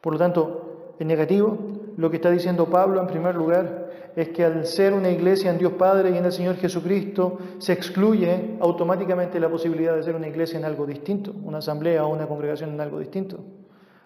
Por 0.00 0.12
lo 0.12 0.18
tanto, 0.18 0.94
en 1.00 1.08
negativo, 1.08 1.58
lo 1.96 2.10
que 2.10 2.16
está 2.16 2.30
diciendo 2.30 2.66
Pablo 2.66 3.00
en 3.00 3.06
primer 3.06 3.34
lugar 3.34 3.88
es 4.16 4.28
que 4.28 4.44
al 4.44 4.66
ser 4.66 4.92
una 4.92 5.10
iglesia 5.10 5.50
en 5.50 5.58
Dios 5.58 5.72
Padre 5.72 6.10
y 6.10 6.16
en 6.16 6.24
el 6.24 6.32
Señor 6.32 6.56
Jesucristo, 6.56 7.38
se 7.58 7.72
excluye 7.72 8.56
automáticamente 8.60 9.40
la 9.40 9.48
posibilidad 9.48 9.96
de 9.96 10.02
ser 10.02 10.14
una 10.14 10.28
iglesia 10.28 10.58
en 10.58 10.64
algo 10.64 10.86
distinto, 10.86 11.34
una 11.42 11.58
asamblea 11.58 12.04
o 12.04 12.12
una 12.12 12.26
congregación 12.26 12.70
en 12.70 12.80
algo 12.80 12.98
distinto. 13.00 13.38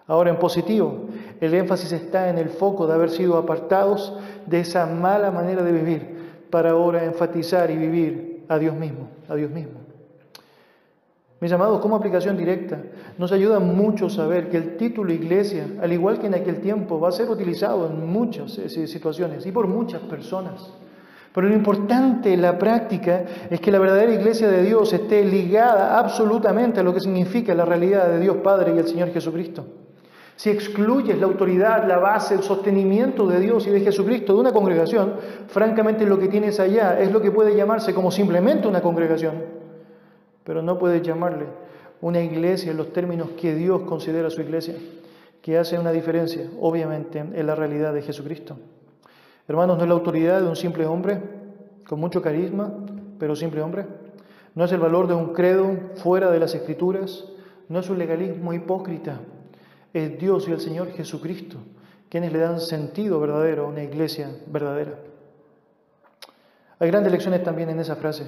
Ahora, 0.07 0.31
en 0.31 0.37
positivo, 0.37 1.05
el 1.39 1.53
énfasis 1.53 1.91
está 1.91 2.29
en 2.29 2.39
el 2.39 2.49
foco 2.49 2.87
de 2.87 2.95
haber 2.95 3.11
sido 3.11 3.37
apartados 3.37 4.17
de 4.47 4.61
esa 4.61 4.87
mala 4.87 5.29
manera 5.29 5.61
de 5.61 5.71
vivir 5.71 6.47
para 6.49 6.71
ahora 6.71 7.05
enfatizar 7.05 7.69
y 7.69 7.77
vivir 7.77 8.43
a 8.47 8.57
Dios 8.57 8.75
mismo, 8.75 9.09
a 9.27 9.35
Dios 9.35 9.51
mismo. 9.51 9.88
Mis 11.41 11.53
amados, 11.53 11.79
como 11.79 11.95
aplicación 11.95 12.35
directa, 12.35 12.81
nos 13.17 13.31
ayuda 13.31 13.59
mucho 13.59 14.09
saber 14.09 14.49
que 14.49 14.57
el 14.57 14.75
título 14.75 15.13
iglesia, 15.13 15.67
al 15.81 15.93
igual 15.93 16.19
que 16.19 16.27
en 16.27 16.35
aquel 16.35 16.59
tiempo, 16.59 16.99
va 16.99 17.09
a 17.09 17.13
ser 17.13 17.29
utilizado 17.29 17.87
en 17.87 18.05
muchas 18.11 18.57
eh, 18.57 18.87
situaciones 18.87 19.45
y 19.45 19.51
por 19.53 19.65
muchas 19.67 20.01
personas. 20.01 20.73
Pero 21.33 21.47
lo 21.47 21.55
importante 21.55 22.33
en 22.33 22.41
la 22.41 22.57
práctica 22.57 23.23
es 23.49 23.61
que 23.61 23.71
la 23.71 23.79
verdadera 23.79 24.13
iglesia 24.13 24.49
de 24.49 24.63
Dios 24.63 24.91
esté 24.91 25.23
ligada 25.23 25.97
absolutamente 25.97 26.81
a 26.81 26.83
lo 26.83 26.93
que 26.93 26.99
significa 26.99 27.53
la 27.53 27.63
realidad 27.63 28.09
de 28.09 28.19
Dios 28.19 28.37
Padre 28.37 28.73
y 28.75 28.79
el 28.79 28.87
Señor 28.87 29.13
Jesucristo. 29.13 29.65
Si 30.35 30.49
excluyes 30.49 31.17
la 31.19 31.27
autoridad, 31.27 31.87
la 31.87 31.99
base, 31.99 32.33
el 32.33 32.43
sostenimiento 32.43 33.27
de 33.27 33.39
Dios 33.39 33.65
y 33.67 33.69
de 33.69 33.81
Jesucristo 33.81 34.33
de 34.33 34.39
una 34.39 34.51
congregación, 34.51 35.15
francamente 35.47 36.05
lo 36.05 36.19
que 36.19 36.27
tienes 36.27 36.59
allá 36.59 36.99
es 36.99 37.11
lo 37.11 37.21
que 37.21 37.31
puede 37.31 37.55
llamarse 37.55 37.93
como 37.93 38.09
simplemente 38.09 38.67
una 38.67 38.81
congregación, 38.81 39.58
pero 40.49 40.63
no 40.63 40.79
puedes 40.79 41.03
llamarle 41.03 41.45
una 42.01 42.23
iglesia 42.23 42.71
en 42.71 42.77
los 42.77 42.91
términos 42.91 43.29
que 43.39 43.53
Dios 43.53 43.83
considera 43.83 44.31
su 44.31 44.41
iglesia, 44.41 44.73
que 45.43 45.59
hace 45.59 45.77
una 45.77 45.91
diferencia, 45.91 46.49
obviamente, 46.59 47.19
en 47.19 47.45
la 47.45 47.53
realidad 47.53 47.93
de 47.93 48.01
Jesucristo. 48.01 48.57
Hermanos, 49.47 49.77
no 49.77 49.83
es 49.83 49.89
la 49.89 49.93
autoridad 49.93 50.41
de 50.41 50.47
un 50.47 50.55
simple 50.55 50.87
hombre, 50.87 51.21
con 51.87 51.99
mucho 51.99 52.23
carisma, 52.23 52.73
pero 53.19 53.35
simple 53.35 53.61
hombre. 53.61 53.85
No 54.55 54.65
es 54.65 54.71
el 54.71 54.79
valor 54.79 55.07
de 55.07 55.13
un 55.13 55.33
credo 55.33 55.71
fuera 55.97 56.31
de 56.31 56.39
las 56.39 56.55
escrituras, 56.55 57.25
no 57.67 57.77
es 57.77 57.87
un 57.91 57.99
legalismo 57.99 58.51
hipócrita, 58.51 59.19
es 59.93 60.17
Dios 60.17 60.47
y 60.47 60.51
el 60.51 60.59
Señor 60.61 60.89
Jesucristo 60.93 61.57
quienes 62.09 62.33
le 62.33 62.39
dan 62.39 62.59
sentido 62.59 63.19
verdadero 63.19 63.65
a 63.65 63.67
una 63.67 63.83
iglesia 63.83 64.31
verdadera. 64.47 64.97
Hay 66.79 66.87
grandes 66.87 67.11
lecciones 67.11 67.43
también 67.43 67.69
en 67.69 67.79
esa 67.79 67.97
frase, 67.97 68.23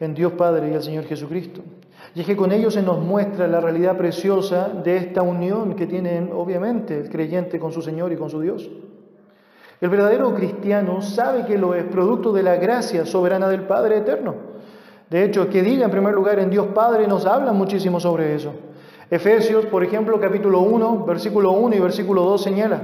en 0.00 0.14
Dios 0.14 0.32
Padre 0.32 0.70
y 0.70 0.74
el 0.74 0.82
Señor 0.82 1.04
Jesucristo. 1.04 1.60
Y 2.14 2.20
es 2.20 2.26
que 2.26 2.34
con 2.34 2.50
ellos 2.50 2.72
se 2.72 2.82
nos 2.82 2.98
muestra 2.98 3.46
la 3.46 3.60
realidad 3.60 3.98
preciosa 3.98 4.68
de 4.68 4.96
esta 4.96 5.20
unión 5.20 5.76
que 5.76 5.86
tiene 5.86 6.30
obviamente 6.32 6.98
el 6.98 7.10
creyente 7.10 7.60
con 7.60 7.72
su 7.72 7.82
Señor 7.82 8.10
y 8.10 8.16
con 8.16 8.30
su 8.30 8.40
Dios. 8.40 8.70
El 9.82 9.90
verdadero 9.90 10.34
cristiano 10.34 11.02
sabe 11.02 11.44
que 11.44 11.58
lo 11.58 11.74
es 11.74 11.84
producto 11.84 12.32
de 12.32 12.42
la 12.42 12.56
gracia 12.56 13.04
soberana 13.04 13.48
del 13.48 13.62
Padre 13.62 13.98
eterno. 13.98 14.34
De 15.10 15.24
hecho, 15.24 15.50
que 15.50 15.62
diga 15.62 15.84
en 15.84 15.90
primer 15.90 16.14
lugar 16.14 16.38
en 16.38 16.48
Dios 16.48 16.68
Padre 16.68 17.06
nos 17.06 17.26
habla 17.26 17.52
muchísimo 17.52 18.00
sobre 18.00 18.34
eso. 18.34 18.54
Efesios, 19.10 19.66
por 19.66 19.82
ejemplo, 19.84 20.18
capítulo 20.20 20.60
1, 20.60 21.04
versículo 21.04 21.50
1 21.52 21.76
y 21.76 21.80
versículo 21.80 22.22
2 22.22 22.42
señala, 22.42 22.80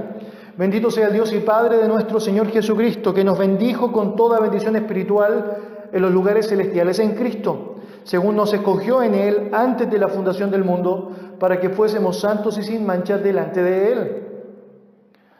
bendito 0.57 0.89
sea 0.89 1.09
Dios 1.09 1.31
y 1.33 1.39
Padre 1.39 1.77
de 1.77 1.87
nuestro 1.87 2.19
Señor 2.19 2.49
Jesucristo, 2.49 3.13
que 3.13 3.23
nos 3.23 3.37
bendijo 3.37 3.91
con 3.91 4.15
toda 4.15 4.39
bendición 4.39 4.75
espiritual 4.75 5.57
en 5.93 6.01
los 6.01 6.11
lugares 6.11 6.47
celestiales 6.47 6.99
en 6.99 7.11
Cristo, 7.11 7.75
según 8.03 8.35
nos 8.35 8.53
escogió 8.53 9.03
en 9.03 9.13
Él 9.13 9.49
antes 9.53 9.89
de 9.89 9.97
la 9.97 10.07
fundación 10.07 10.49
del 10.51 10.63
mundo, 10.63 11.11
para 11.39 11.59
que 11.59 11.69
fuésemos 11.69 12.19
santos 12.19 12.57
y 12.57 12.63
sin 12.63 12.85
manchas 12.85 13.23
delante 13.23 13.61
de 13.61 13.91
Él. 13.91 14.23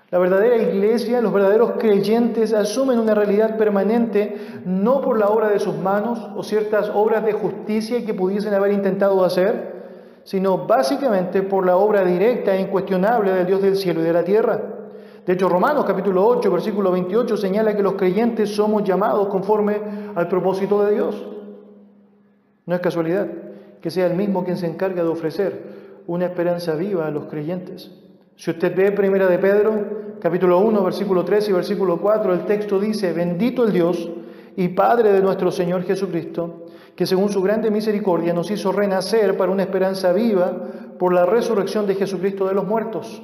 La 0.09 0.19
verdadera 0.19 0.55
iglesia, 0.55 1.19
los 1.19 1.33
verdaderos 1.33 1.71
creyentes 1.77 2.53
asumen 2.53 2.97
una 2.97 3.13
realidad 3.13 3.57
permanente 3.57 4.37
no 4.63 5.01
por 5.01 5.19
la 5.19 5.27
obra 5.27 5.49
de 5.49 5.59
sus 5.59 5.75
manos 5.75 6.29
o 6.33 6.43
ciertas 6.43 6.89
obras 6.93 7.25
de 7.25 7.33
justicia 7.33 8.05
que 8.05 8.13
pudiesen 8.13 8.53
haber 8.53 8.71
intentado 8.71 9.25
hacer, 9.25 9.75
sino 10.23 10.65
básicamente 10.65 11.41
por 11.41 11.65
la 11.65 11.75
obra 11.75 12.05
directa 12.05 12.55
e 12.55 12.61
incuestionable 12.61 13.33
del 13.33 13.47
Dios 13.47 13.61
del 13.61 13.75
cielo 13.75 13.99
y 13.99 14.03
de 14.03 14.13
la 14.13 14.23
tierra. 14.23 14.76
De 15.27 15.33
hecho, 15.33 15.49
Romanos 15.49 15.83
capítulo 15.83 16.25
8, 16.25 16.49
versículo 16.49 16.89
28 16.89 17.35
señala 17.35 17.75
que 17.75 17.83
los 17.83 17.95
creyentes 17.95 18.55
somos 18.55 18.85
llamados 18.85 19.27
conforme 19.27 19.77
al 20.15 20.29
propósito 20.29 20.85
de 20.85 20.93
Dios. 20.93 21.27
No 22.65 22.73
es 22.73 22.79
casualidad 22.79 23.27
que 23.81 23.91
sea 23.91 24.07
el 24.07 24.15
mismo 24.15 24.45
quien 24.45 24.55
se 24.55 24.67
encarga 24.67 25.03
de 25.03 25.09
ofrecer 25.09 25.63
una 26.07 26.27
esperanza 26.27 26.75
viva 26.75 27.07
a 27.07 27.11
los 27.11 27.25
creyentes. 27.25 27.91
Si 28.37 28.51
usted 28.51 28.73
ve 28.73 28.93
Primera 28.93 29.27
de 29.27 29.37
Pedro, 29.37 29.73
capítulo 30.21 30.59
1, 30.59 30.81
versículo 30.81 31.25
3 31.25 31.49
y 31.49 31.51
versículo 31.51 31.97
4, 31.97 32.33
el 32.33 32.45
texto 32.45 32.79
dice, 32.79 33.11
bendito 33.11 33.65
el 33.65 33.73
Dios 33.73 34.09
y 34.55 34.69
Padre 34.69 35.11
de 35.11 35.21
nuestro 35.21 35.51
Señor 35.51 35.83
Jesucristo, 35.83 36.67
que 36.95 37.05
según 37.05 37.27
su 37.27 37.41
grande 37.41 37.69
misericordia 37.69 38.31
nos 38.31 38.49
hizo 38.49 38.71
renacer 38.71 39.35
para 39.35 39.51
una 39.51 39.63
esperanza 39.63 40.13
viva 40.13 40.53
por 40.97 41.13
la 41.13 41.25
resurrección 41.25 41.85
de 41.85 41.95
Jesucristo 41.95 42.47
de 42.47 42.53
los 42.53 42.65
muertos, 42.65 43.21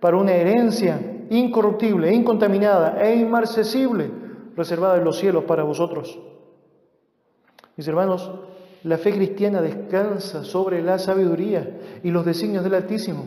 para 0.00 0.18
una 0.18 0.32
herencia 0.32 1.00
incorruptible, 1.30 2.12
incontaminada 2.12 3.02
e 3.04 3.16
inmarcesible, 3.16 4.10
reservada 4.56 4.98
en 4.98 5.04
los 5.04 5.18
cielos 5.18 5.44
para 5.44 5.62
vosotros. 5.62 6.18
Mis 7.76 7.86
hermanos, 7.88 8.30
la 8.84 8.98
fe 8.98 9.12
cristiana 9.12 9.60
descansa 9.60 10.44
sobre 10.44 10.82
la 10.82 10.98
sabiduría 10.98 11.78
y 12.02 12.10
los 12.10 12.24
designios 12.24 12.64
del 12.64 12.74
Altísimo. 12.74 13.24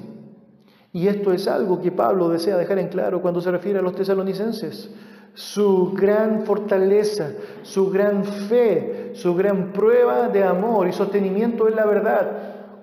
Y 0.91 1.07
esto 1.07 1.33
es 1.33 1.47
algo 1.47 1.81
que 1.81 1.91
Pablo 1.91 2.29
desea 2.29 2.57
dejar 2.57 2.79
en 2.79 2.87
claro 2.87 3.21
cuando 3.21 3.41
se 3.41 3.51
refiere 3.51 3.79
a 3.79 3.81
los 3.83 3.93
tesalonicenses 3.93 4.89
su 5.33 5.93
gran 5.93 6.43
fortaleza, 6.43 7.31
su 7.61 7.89
gran 7.89 8.23
fe, 8.23 9.11
su 9.13 9.35
gran 9.35 9.71
prueba 9.71 10.27
de 10.27 10.43
amor 10.43 10.87
y 10.87 10.91
sostenimiento 10.91 11.67
en 11.67 11.75
la 11.75 11.85
verdad, 11.85 12.31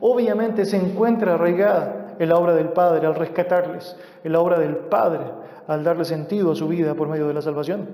obviamente 0.01 0.65
se 0.65 0.77
encuentra 0.77 1.35
arraigada 1.35 1.96
en 2.19 2.29
la 2.29 2.37
obra 2.37 2.55
del 2.55 2.71
Padre 2.71 3.07
al 3.07 3.15
rescatarles, 3.15 3.97
en 4.25 4.33
la 4.33 4.41
obra 4.41 4.59
del 4.59 4.77
Padre 4.77 5.25
al 5.67 5.85
darle 5.85 6.05
sentido 6.05 6.53
a 6.53 6.57
su 6.57 6.69
vida 6.69 6.95
por 6.95 7.09
medio 7.09 7.27
de 7.27 7.35
la 7.35 7.43
salvación. 7.43 7.89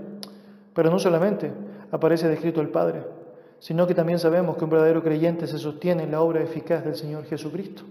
Pero 0.75 0.91
no 0.91 0.99
solamente 0.99 1.51
aparece 1.91 2.29
descrito 2.29 2.61
el 2.61 2.69
Padre, 2.69 3.03
sino 3.59 3.87
que 3.87 3.95
también 3.95 4.19
sabemos 4.19 4.57
que 4.57 4.65
un 4.65 4.71
verdadero 4.71 5.03
creyente 5.03 5.47
se 5.47 5.59
sostiene 5.59 6.05
en 6.05 6.11
la 6.11 6.21
obra 6.21 6.43
eficaz 6.43 6.85
del 6.85 6.97
Señor 6.97 7.25
Jesucristo. 7.25 7.83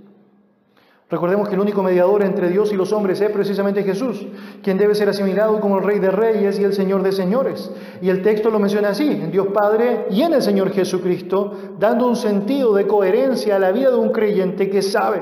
Recordemos 1.09 1.49
que 1.49 1.55
el 1.55 1.61
único 1.61 1.83
mediador 1.83 2.23
entre 2.23 2.49
Dios 2.49 2.71
y 2.71 2.77
los 2.77 2.93
hombres 2.93 3.19
es 3.19 3.29
precisamente 3.31 3.83
Jesús, 3.83 4.25
quien 4.63 4.77
debe 4.77 4.95
ser 4.95 5.09
asimilado 5.09 5.59
como 5.59 5.77
el 5.77 5.83
Rey 5.83 5.99
de 5.99 6.09
Reyes 6.09 6.57
y 6.57 6.63
el 6.63 6.71
Señor 6.71 7.03
de 7.03 7.11
Señores. 7.11 7.69
Y 8.01 8.09
el 8.09 8.21
texto 8.21 8.49
lo 8.49 8.59
menciona 8.59 8.89
así, 8.89 9.09
en 9.09 9.29
Dios 9.29 9.47
Padre 9.47 10.05
y 10.09 10.21
en 10.21 10.33
el 10.33 10.41
Señor 10.41 10.71
Jesucristo, 10.71 11.53
dando 11.77 12.07
un 12.07 12.15
sentido 12.15 12.73
de 12.73 12.87
coherencia 12.87 13.57
a 13.57 13.59
la 13.59 13.73
vida 13.73 13.89
de 13.89 13.97
un 13.97 14.13
creyente 14.13 14.69
que 14.69 14.81
sabe 14.81 15.21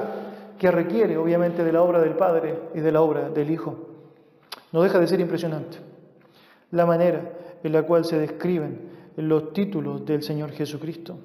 que 0.60 0.70
requiere 0.70 1.18
obviamente 1.18 1.64
de 1.64 1.72
la 1.72 1.82
obra 1.82 2.00
del 2.00 2.14
Padre 2.14 2.60
y 2.76 2.82
de 2.82 2.92
la 2.92 3.02
obra 3.02 3.30
del 3.30 3.50
Hijo. 3.50 3.76
No 4.72 4.84
deja 4.84 5.00
de 5.00 5.08
ser 5.08 5.20
impresionante 5.20 5.78
la 6.72 6.86
manera 6.86 7.32
en 7.64 7.74
la 7.74 7.84
cual 7.84 8.06
se 8.06 8.20
describen 8.20 8.90
los 9.16 9.54
títulos 9.54 10.06
del 10.06 10.22
Señor 10.22 10.52
Jesucristo. 10.52 11.18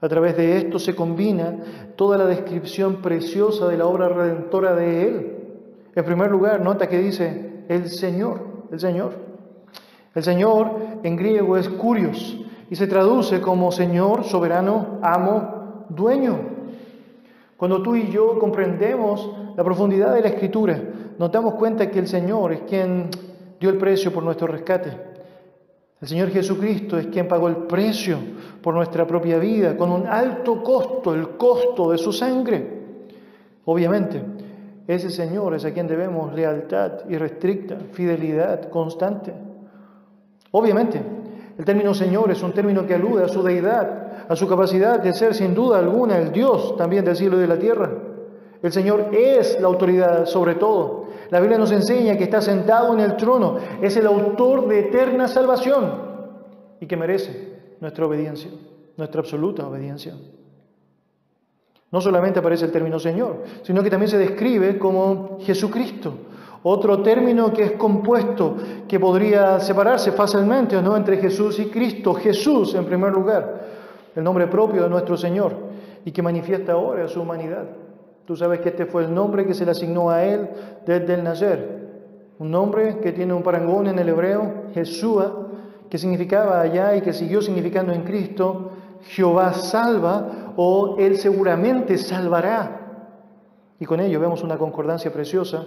A 0.00 0.08
través 0.08 0.36
de 0.36 0.58
esto 0.58 0.78
se 0.78 0.94
combina 0.94 1.56
toda 1.96 2.18
la 2.18 2.26
descripción 2.26 2.96
preciosa 2.96 3.68
de 3.68 3.78
la 3.78 3.86
obra 3.86 4.08
redentora 4.08 4.74
de 4.74 5.08
Él. 5.08 5.36
En 5.94 6.04
primer 6.04 6.30
lugar, 6.30 6.60
nota 6.60 6.88
que 6.88 6.98
dice 6.98 7.64
el 7.68 7.88
Señor, 7.88 8.40
el 8.70 8.80
Señor. 8.80 9.12
El 10.14 10.22
Señor 10.22 10.76
en 11.02 11.16
griego 11.16 11.56
es 11.56 11.68
curios 11.68 12.38
y 12.70 12.76
se 12.76 12.86
traduce 12.86 13.40
como 13.40 13.72
Señor, 13.72 14.24
soberano, 14.24 14.98
amo, 15.02 15.86
dueño. 15.88 16.53
Cuando 17.64 17.80
tú 17.80 17.96
y 17.96 18.10
yo 18.10 18.38
comprendemos 18.38 19.30
la 19.56 19.64
profundidad 19.64 20.12
de 20.12 20.20
la 20.20 20.28
escritura, 20.28 20.78
nos 21.18 21.32
damos 21.32 21.54
cuenta 21.54 21.90
que 21.90 21.98
el 21.98 22.06
Señor 22.06 22.52
es 22.52 22.60
quien 22.68 23.08
dio 23.58 23.70
el 23.70 23.78
precio 23.78 24.12
por 24.12 24.22
nuestro 24.22 24.46
rescate. 24.46 24.90
El 25.98 26.06
Señor 26.06 26.28
Jesucristo 26.28 26.98
es 26.98 27.06
quien 27.06 27.26
pagó 27.26 27.48
el 27.48 27.56
precio 27.56 28.18
por 28.60 28.74
nuestra 28.74 29.06
propia 29.06 29.38
vida, 29.38 29.78
con 29.78 29.92
un 29.92 30.06
alto 30.06 30.62
costo, 30.62 31.14
el 31.14 31.38
costo 31.38 31.90
de 31.90 31.96
su 31.96 32.12
sangre. 32.12 32.68
Obviamente, 33.64 34.22
ese 34.86 35.08
Señor 35.08 35.54
es 35.54 35.64
a 35.64 35.72
quien 35.72 35.86
debemos 35.86 36.34
lealtad 36.34 37.08
irrestricta, 37.08 37.78
fidelidad 37.92 38.68
constante. 38.68 39.32
Obviamente, 40.50 41.00
el 41.56 41.64
término 41.64 41.94
Señor 41.94 42.30
es 42.30 42.42
un 42.42 42.52
término 42.52 42.86
que 42.86 42.94
alude 42.94 43.24
a 43.24 43.28
su 43.28 43.42
deidad, 43.42 44.26
a 44.28 44.34
su 44.34 44.48
capacidad 44.48 44.98
de 44.98 45.12
ser 45.12 45.34
sin 45.34 45.54
duda 45.54 45.78
alguna 45.78 46.18
el 46.18 46.32
Dios 46.32 46.76
también 46.76 47.04
del 47.04 47.16
cielo 47.16 47.36
y 47.36 47.40
de 47.40 47.46
la 47.46 47.58
tierra. 47.58 47.90
El 48.62 48.72
Señor 48.72 49.10
es 49.12 49.60
la 49.60 49.68
autoridad 49.68 50.26
sobre 50.26 50.56
todo. 50.56 51.04
La 51.30 51.38
Biblia 51.38 51.58
nos 51.58 51.70
enseña 51.70 52.16
que 52.16 52.24
está 52.24 52.40
sentado 52.40 52.92
en 52.94 53.00
el 53.00 53.16
trono, 53.16 53.58
es 53.80 53.96
el 53.96 54.06
autor 54.06 54.66
de 54.68 54.80
eterna 54.80 55.28
salvación 55.28 55.92
y 56.80 56.86
que 56.86 56.96
merece 56.96 57.54
nuestra 57.80 58.06
obediencia, 58.06 58.50
nuestra 58.96 59.20
absoluta 59.20 59.66
obediencia. 59.66 60.14
No 61.92 62.00
solamente 62.00 62.40
aparece 62.40 62.64
el 62.64 62.72
término 62.72 62.98
Señor, 62.98 63.44
sino 63.62 63.82
que 63.82 63.90
también 63.90 64.10
se 64.10 64.18
describe 64.18 64.78
como 64.78 65.38
Jesucristo, 65.40 66.14
otro 66.66 67.02
término 67.02 67.52
que 67.52 67.62
es 67.62 67.72
compuesto, 67.72 68.56
que 68.88 68.98
podría 68.98 69.60
separarse 69.60 70.12
fácilmente 70.12 70.80
¿no? 70.80 70.96
entre 70.96 71.18
Jesús 71.18 71.58
y 71.60 71.66
Cristo. 71.66 72.14
Jesús, 72.14 72.74
en 72.74 72.86
primer 72.86 73.12
lugar, 73.12 73.66
el 74.16 74.24
nombre 74.24 74.46
propio 74.46 74.82
de 74.82 74.88
nuestro 74.88 75.18
Señor 75.18 75.52
y 76.06 76.10
que 76.10 76.22
manifiesta 76.22 76.72
ahora 76.72 77.06
su 77.06 77.20
humanidad. 77.20 77.66
Tú 78.24 78.34
sabes 78.34 78.60
que 78.60 78.70
este 78.70 78.86
fue 78.86 79.04
el 79.04 79.12
nombre 79.12 79.44
que 79.44 79.52
se 79.52 79.66
le 79.66 79.72
asignó 79.72 80.08
a 80.08 80.24
él 80.24 80.48
desde 80.86 81.12
el 81.12 81.22
nacer. 81.22 81.84
Un 82.38 82.50
nombre 82.50 82.98
que 82.98 83.12
tiene 83.12 83.34
un 83.34 83.42
parangón 83.42 83.86
en 83.86 83.98
el 83.98 84.08
hebreo, 84.08 84.64
Jesúa, 84.72 85.48
que 85.90 85.98
significaba 85.98 86.62
allá 86.62 86.96
y 86.96 87.02
que 87.02 87.12
siguió 87.12 87.42
significando 87.42 87.92
en 87.92 88.04
Cristo, 88.04 88.70
Jehová 89.02 89.52
salva 89.52 90.54
o 90.56 90.96
Él 90.98 91.18
seguramente 91.18 91.98
salvará. 91.98 92.80
Y 93.78 93.84
con 93.84 94.00
ello 94.00 94.18
vemos 94.18 94.42
una 94.42 94.56
concordancia 94.56 95.12
preciosa 95.12 95.66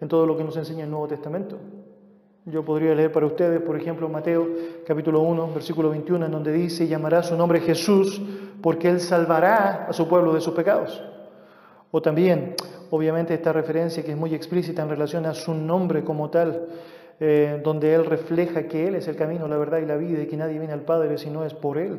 en 0.00 0.08
todo 0.08 0.26
lo 0.26 0.36
que 0.36 0.44
nos 0.44 0.56
enseña 0.56 0.84
el 0.84 0.90
Nuevo 0.90 1.08
Testamento. 1.08 1.56
Yo 2.44 2.64
podría 2.64 2.94
leer 2.94 3.10
para 3.10 3.26
ustedes, 3.26 3.60
por 3.60 3.76
ejemplo, 3.76 4.08
Mateo 4.08 4.46
capítulo 4.86 5.20
1, 5.20 5.52
versículo 5.52 5.90
21, 5.90 6.26
en 6.26 6.32
donde 6.32 6.52
dice, 6.52 6.86
llamará 6.86 7.24
su 7.24 7.36
nombre 7.36 7.60
Jesús, 7.60 8.22
porque 8.62 8.88
Él 8.88 9.00
salvará 9.00 9.86
a 9.88 9.92
su 9.92 10.06
pueblo 10.06 10.32
de 10.32 10.40
sus 10.40 10.54
pecados. 10.54 11.02
O 11.90 12.00
también, 12.00 12.54
obviamente, 12.90 13.34
esta 13.34 13.52
referencia 13.52 14.04
que 14.04 14.12
es 14.12 14.16
muy 14.16 14.32
explícita 14.32 14.82
en 14.82 14.88
relación 14.88 15.26
a 15.26 15.34
su 15.34 15.54
nombre 15.54 16.04
como 16.04 16.30
tal, 16.30 16.68
eh, 17.18 17.60
donde 17.64 17.94
Él 17.94 18.04
refleja 18.04 18.68
que 18.68 18.86
Él 18.86 18.94
es 18.94 19.08
el 19.08 19.16
camino, 19.16 19.48
la 19.48 19.56
verdad 19.56 19.78
y 19.78 19.86
la 19.86 19.96
vida, 19.96 20.22
y 20.22 20.26
que 20.26 20.36
nadie 20.36 20.58
viene 20.58 20.72
al 20.72 20.82
Padre 20.82 21.18
si 21.18 21.30
no 21.30 21.44
es 21.44 21.52
por 21.52 21.78
Él. 21.78 21.98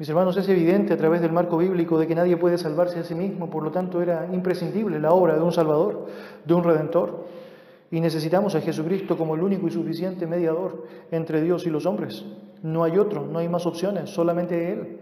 Mis 0.00 0.08
hermanos, 0.08 0.34
es 0.38 0.48
evidente 0.48 0.94
a 0.94 0.96
través 0.96 1.20
del 1.20 1.30
marco 1.30 1.58
bíblico 1.58 1.98
de 1.98 2.06
que 2.06 2.14
nadie 2.14 2.38
puede 2.38 2.56
salvarse 2.56 2.98
a 3.00 3.04
sí 3.04 3.14
mismo, 3.14 3.50
por 3.50 3.62
lo 3.62 3.70
tanto 3.70 4.00
era 4.00 4.26
imprescindible 4.32 4.98
la 4.98 5.12
obra 5.12 5.34
de 5.34 5.42
un 5.42 5.52
Salvador, 5.52 6.06
de 6.42 6.54
un 6.54 6.64
Redentor. 6.64 7.26
Y 7.90 8.00
necesitamos 8.00 8.54
a 8.54 8.62
Jesucristo 8.62 9.18
como 9.18 9.34
el 9.34 9.42
único 9.42 9.68
y 9.68 9.70
suficiente 9.70 10.26
mediador 10.26 10.86
entre 11.10 11.42
Dios 11.42 11.66
y 11.66 11.70
los 11.70 11.84
hombres. 11.84 12.24
No 12.62 12.82
hay 12.82 12.96
otro, 12.96 13.26
no 13.26 13.40
hay 13.40 13.50
más 13.50 13.66
opciones, 13.66 14.08
solamente 14.08 14.72
Él. 14.72 15.00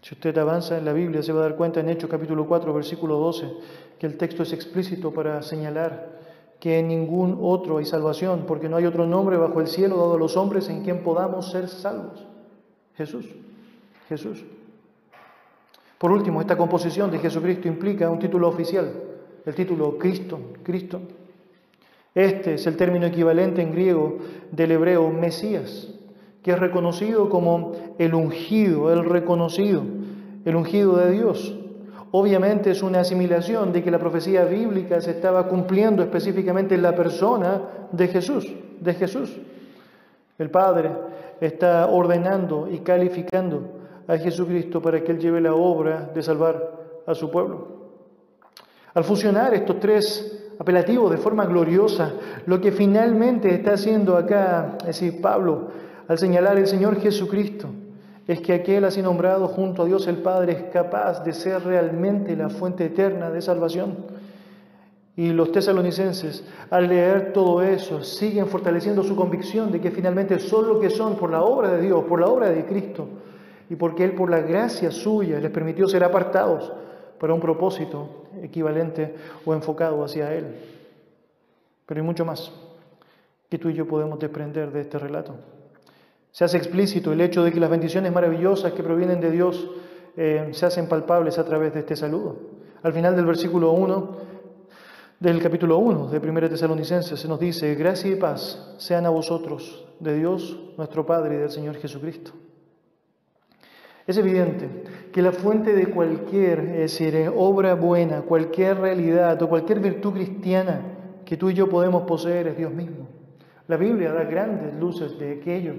Si 0.00 0.14
usted 0.14 0.38
avanza 0.38 0.78
en 0.78 0.86
la 0.86 0.94
Biblia, 0.94 1.22
se 1.22 1.34
va 1.34 1.40
a 1.40 1.42
dar 1.42 1.56
cuenta 1.56 1.80
en 1.80 1.90
Hechos 1.90 2.08
capítulo 2.08 2.46
4, 2.46 2.72
versículo 2.72 3.18
12, 3.18 3.52
que 3.98 4.06
el 4.06 4.16
texto 4.16 4.44
es 4.44 4.54
explícito 4.54 5.12
para 5.12 5.42
señalar 5.42 6.20
que 6.58 6.78
en 6.78 6.88
ningún 6.88 7.36
otro 7.42 7.76
hay 7.76 7.84
salvación, 7.84 8.44
porque 8.46 8.70
no 8.70 8.78
hay 8.78 8.86
otro 8.86 9.04
nombre 9.06 9.36
bajo 9.36 9.60
el 9.60 9.66
cielo 9.66 9.98
dado 9.98 10.14
a 10.14 10.18
los 10.18 10.38
hombres 10.38 10.70
en 10.70 10.82
quien 10.82 11.02
podamos 11.02 11.50
ser 11.50 11.68
salvos. 11.68 12.28
Jesús, 12.96 13.26
Jesús. 14.08 14.44
Por 15.98 16.12
último, 16.12 16.40
esta 16.40 16.56
composición 16.56 17.10
de 17.10 17.18
Jesucristo 17.18 17.66
implica 17.66 18.10
un 18.10 18.18
título 18.18 18.48
oficial, 18.48 18.92
el 19.44 19.54
título 19.54 19.98
Cristo, 19.98 20.38
Cristo. 20.62 21.00
Este 22.14 22.54
es 22.54 22.66
el 22.66 22.76
término 22.76 23.06
equivalente 23.06 23.62
en 23.62 23.72
griego 23.72 24.18
del 24.52 24.72
hebreo 24.72 25.10
Mesías, 25.10 25.88
que 26.42 26.52
es 26.52 26.58
reconocido 26.58 27.28
como 27.28 27.72
el 27.98 28.14
ungido, 28.14 28.92
el 28.92 29.04
reconocido, 29.04 29.82
el 30.44 30.56
ungido 30.56 30.96
de 30.98 31.10
Dios. 31.10 31.58
Obviamente 32.12 32.70
es 32.70 32.82
una 32.82 33.00
asimilación 33.00 33.72
de 33.72 33.82
que 33.82 33.90
la 33.90 33.98
profecía 33.98 34.44
bíblica 34.44 35.00
se 35.00 35.10
estaba 35.10 35.48
cumpliendo 35.48 36.02
específicamente 36.02 36.76
en 36.76 36.82
la 36.82 36.94
persona 36.94 37.62
de 37.90 38.06
Jesús, 38.06 38.46
de 38.78 38.94
Jesús. 38.94 39.36
El 40.38 40.50
Padre 40.50 40.90
está 41.40 41.86
ordenando 41.86 42.68
y 42.70 42.80
calificando 42.80 43.62
a 44.06 44.16
Jesucristo 44.16 44.82
para 44.82 45.02
que 45.02 45.12
Él 45.12 45.18
lleve 45.18 45.40
la 45.40 45.54
obra 45.54 46.10
de 46.12 46.22
salvar 46.22 47.02
a 47.06 47.14
su 47.14 47.30
pueblo. 47.30 47.74
Al 48.94 49.04
fusionar 49.04 49.54
estos 49.54 49.80
tres 49.80 50.52
apelativos 50.58 51.10
de 51.10 51.18
forma 51.18 51.46
gloriosa, 51.46 52.12
lo 52.46 52.60
que 52.60 52.72
finalmente 52.72 53.52
está 53.54 53.74
haciendo 53.74 54.16
acá, 54.16 54.76
es 54.80 54.86
decir, 54.86 55.20
Pablo, 55.20 55.68
al 56.06 56.18
señalar 56.18 56.58
el 56.58 56.66
Señor 56.66 57.00
Jesucristo, 57.00 57.68
es 58.26 58.40
que 58.40 58.54
aquel 58.54 58.84
así 58.84 59.02
nombrado 59.02 59.48
junto 59.48 59.82
a 59.82 59.86
Dios 59.86 60.06
el 60.06 60.18
Padre 60.18 60.52
es 60.52 60.62
capaz 60.72 61.22
de 61.24 61.32
ser 61.32 61.62
realmente 61.62 62.36
la 62.36 62.48
fuente 62.48 62.86
eterna 62.86 63.30
de 63.30 63.42
salvación 63.42 63.96
y 65.16 65.32
los 65.32 65.52
tesalonicenses, 65.52 66.42
al 66.70 66.88
leer 66.88 67.32
todo 67.32 67.62
eso, 67.62 68.02
siguen 68.02 68.48
fortaleciendo 68.48 69.04
su 69.04 69.14
convicción 69.14 69.70
de 69.70 69.80
que 69.80 69.92
finalmente 69.92 70.40
son 70.40 70.66
lo 70.66 70.80
que 70.80 70.90
son 70.90 71.16
por 71.16 71.30
la 71.30 71.42
obra 71.42 71.68
de 71.68 71.82
Dios, 71.82 72.04
por 72.04 72.20
la 72.20 72.26
obra 72.26 72.50
de 72.50 72.64
Cristo, 72.64 73.06
y 73.70 73.76
porque 73.76 74.04
Él 74.04 74.12
por 74.12 74.28
la 74.28 74.40
gracia 74.40 74.90
suya 74.90 75.38
les 75.38 75.52
permitió 75.52 75.86
ser 75.86 76.02
apartados 76.02 76.72
para 77.20 77.32
un 77.32 77.40
propósito 77.40 78.24
equivalente 78.42 79.14
o 79.44 79.54
enfocado 79.54 80.02
hacia 80.02 80.34
Él. 80.34 80.46
Pero 81.86 82.00
hay 82.00 82.06
mucho 82.06 82.24
más 82.24 82.52
que 83.48 83.58
tú 83.58 83.68
y 83.68 83.74
yo 83.74 83.86
podemos 83.86 84.18
desprender 84.18 84.72
de 84.72 84.80
este 84.80 84.98
relato. 84.98 85.34
Se 86.32 86.44
hace 86.44 86.56
explícito 86.56 87.12
el 87.12 87.20
hecho 87.20 87.44
de 87.44 87.52
que 87.52 87.60
las 87.60 87.70
bendiciones 87.70 88.12
maravillosas 88.12 88.72
que 88.72 88.82
provienen 88.82 89.20
de 89.20 89.30
Dios 89.30 89.70
eh, 90.16 90.48
se 90.52 90.66
hacen 90.66 90.88
palpables 90.88 91.38
a 91.38 91.44
través 91.44 91.72
de 91.72 91.80
este 91.80 91.94
saludo. 91.94 92.36
Al 92.82 92.92
final 92.92 93.14
del 93.14 93.26
versículo 93.26 93.70
1 93.72 94.33
del 95.24 95.40
capítulo 95.40 95.78
1 95.78 96.08
de 96.08 96.18
1 96.18 96.50
Tesalonicenses 96.50 97.18
se 97.18 97.28
nos 97.28 97.40
dice, 97.40 97.74
gracia 97.76 98.10
y 98.10 98.16
paz 98.16 98.74
sean 98.76 99.06
a 99.06 99.08
vosotros, 99.08 99.86
de 99.98 100.18
Dios 100.18 100.60
nuestro 100.76 101.06
Padre 101.06 101.36
y 101.36 101.38
del 101.38 101.50
Señor 101.50 101.76
Jesucristo. 101.76 102.32
Es 104.06 104.18
evidente 104.18 104.68
que 105.10 105.22
la 105.22 105.32
fuente 105.32 105.72
de 105.72 105.86
cualquier 105.86 106.60
es 106.60 106.98
decir, 106.98 107.32
obra 107.34 107.74
buena, 107.74 108.20
cualquier 108.20 108.78
realidad 108.80 109.40
o 109.42 109.48
cualquier 109.48 109.80
virtud 109.80 110.12
cristiana 110.12 110.82
que 111.24 111.38
tú 111.38 111.48
y 111.48 111.54
yo 111.54 111.70
podemos 111.70 112.02
poseer 112.02 112.48
es 112.48 112.58
Dios 112.58 112.74
mismo. 112.74 113.08
La 113.66 113.78
Biblia 113.78 114.12
da 114.12 114.24
grandes 114.24 114.74
luces 114.74 115.18
de 115.18 115.38
aquello. 115.40 115.72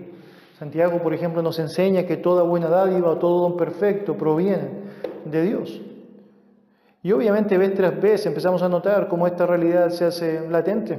Santiago, 0.57 1.03
por 1.03 1.13
ejemplo, 1.13 1.43
nos 1.43 1.59
enseña 1.59 2.07
que 2.07 2.17
toda 2.17 2.41
buena 2.41 2.67
dádiva 2.67 3.11
o 3.11 3.17
todo 3.19 3.41
don 3.41 3.57
perfecto 3.57 4.17
proviene 4.17 4.69
de 5.23 5.43
Dios. 5.43 5.81
Y 7.05 7.11
obviamente 7.11 7.55
vez 7.59 7.75
tras 7.75 8.01
vez 8.01 8.25
empezamos 8.25 8.63
a 8.63 8.67
notar 8.67 9.07
cómo 9.07 9.27
esta 9.27 9.45
realidad 9.45 9.91
se 9.91 10.05
hace 10.05 10.49
latente. 10.49 10.97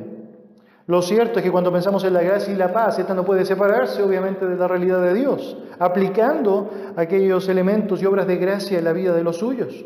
Lo 0.87 1.03
cierto 1.03 1.41
es 1.41 1.45
que 1.45 1.51
cuando 1.51 1.73
pensamos 1.73 2.05
en 2.05 2.13
la 2.13 2.23
gracia 2.23 2.55
y 2.55 2.57
la 2.57 2.73
paz, 2.73 3.01
esta 3.01 3.13
no 3.13 3.25
puede 3.25 3.45
separarse 3.45 4.05
obviamente 4.05 4.47
de 4.47 4.55
la 4.55 4.69
realidad 4.69 5.03
de 5.03 5.15
Dios, 5.15 5.59
aplicando 5.81 6.71
aquellos 6.95 7.49
elementos 7.49 8.01
y 8.01 8.07
obras 8.07 8.29
de 8.29 8.37
gracia 8.37 8.79
en 8.79 8.85
la 8.85 8.93
vida 8.93 9.15
de 9.15 9.25
los 9.25 9.39
suyos. 9.39 9.85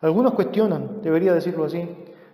Algunos 0.00 0.34
cuestionan, 0.34 1.00
debería 1.02 1.32
decirlo 1.32 1.66
así, 1.66 1.88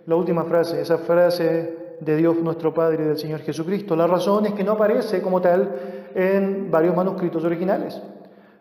la 0.07 0.17
última 0.17 0.45
frase, 0.45 0.81
esa 0.81 0.97
frase 0.97 1.99
de 2.01 2.17
Dios 2.17 2.39
nuestro 2.39 2.73
Padre 2.73 3.05
y 3.05 3.07
del 3.07 3.19
Señor 3.19 3.41
Jesucristo. 3.41 3.95
La 3.97 4.07
razón 4.07 4.47
es 4.47 4.55
que 4.55 4.65
no 4.65 4.73
aparece 4.73 5.21
como 5.21 5.43
tal 5.43 5.69
en 6.15 6.71
varios 6.71 6.97
manuscritos 6.97 7.45
originales. 7.45 8.01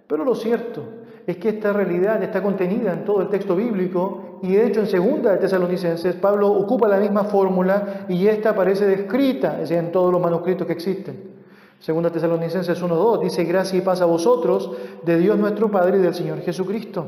Pero 0.05 0.25
lo 0.25 0.35
cierto 0.35 1.00
es 1.27 1.37
que 1.37 1.49
esta 1.49 1.73
realidad 1.73 2.21
está 2.23 2.41
contenida 2.41 2.93
en 2.93 3.05
todo 3.05 3.21
el 3.21 3.29
texto 3.29 3.55
bíblico 3.55 4.39
y 4.41 4.53
de 4.53 4.67
hecho 4.67 4.79
en 4.79 4.87
segunda 4.87 5.31
de 5.31 5.37
Tesalonicenses 5.37 6.15
Pablo 6.15 6.51
ocupa 6.51 6.87
la 6.87 6.97
misma 6.97 7.23
fórmula 7.23 8.05
y 8.09 8.27
esta 8.27 8.51
aparece 8.51 8.85
descrita 8.85 9.59
en 9.67 9.91
todos 9.91 10.11
los 10.11 10.21
manuscritos 10.21 10.65
que 10.65 10.73
existen. 10.73 11.31
Segunda 11.79 12.11
Tesalonicenses 12.11 12.81
1.2 12.81 13.21
dice 13.21 13.43
gracia 13.43 13.77
y 13.77 13.81
paz 13.81 14.01
a 14.01 14.05
vosotros 14.05 14.71
de 15.03 15.17
Dios 15.17 15.37
nuestro 15.37 15.71
Padre 15.71 15.97
y 15.97 16.01
del 16.01 16.13
Señor 16.13 16.39
Jesucristo. 16.41 17.07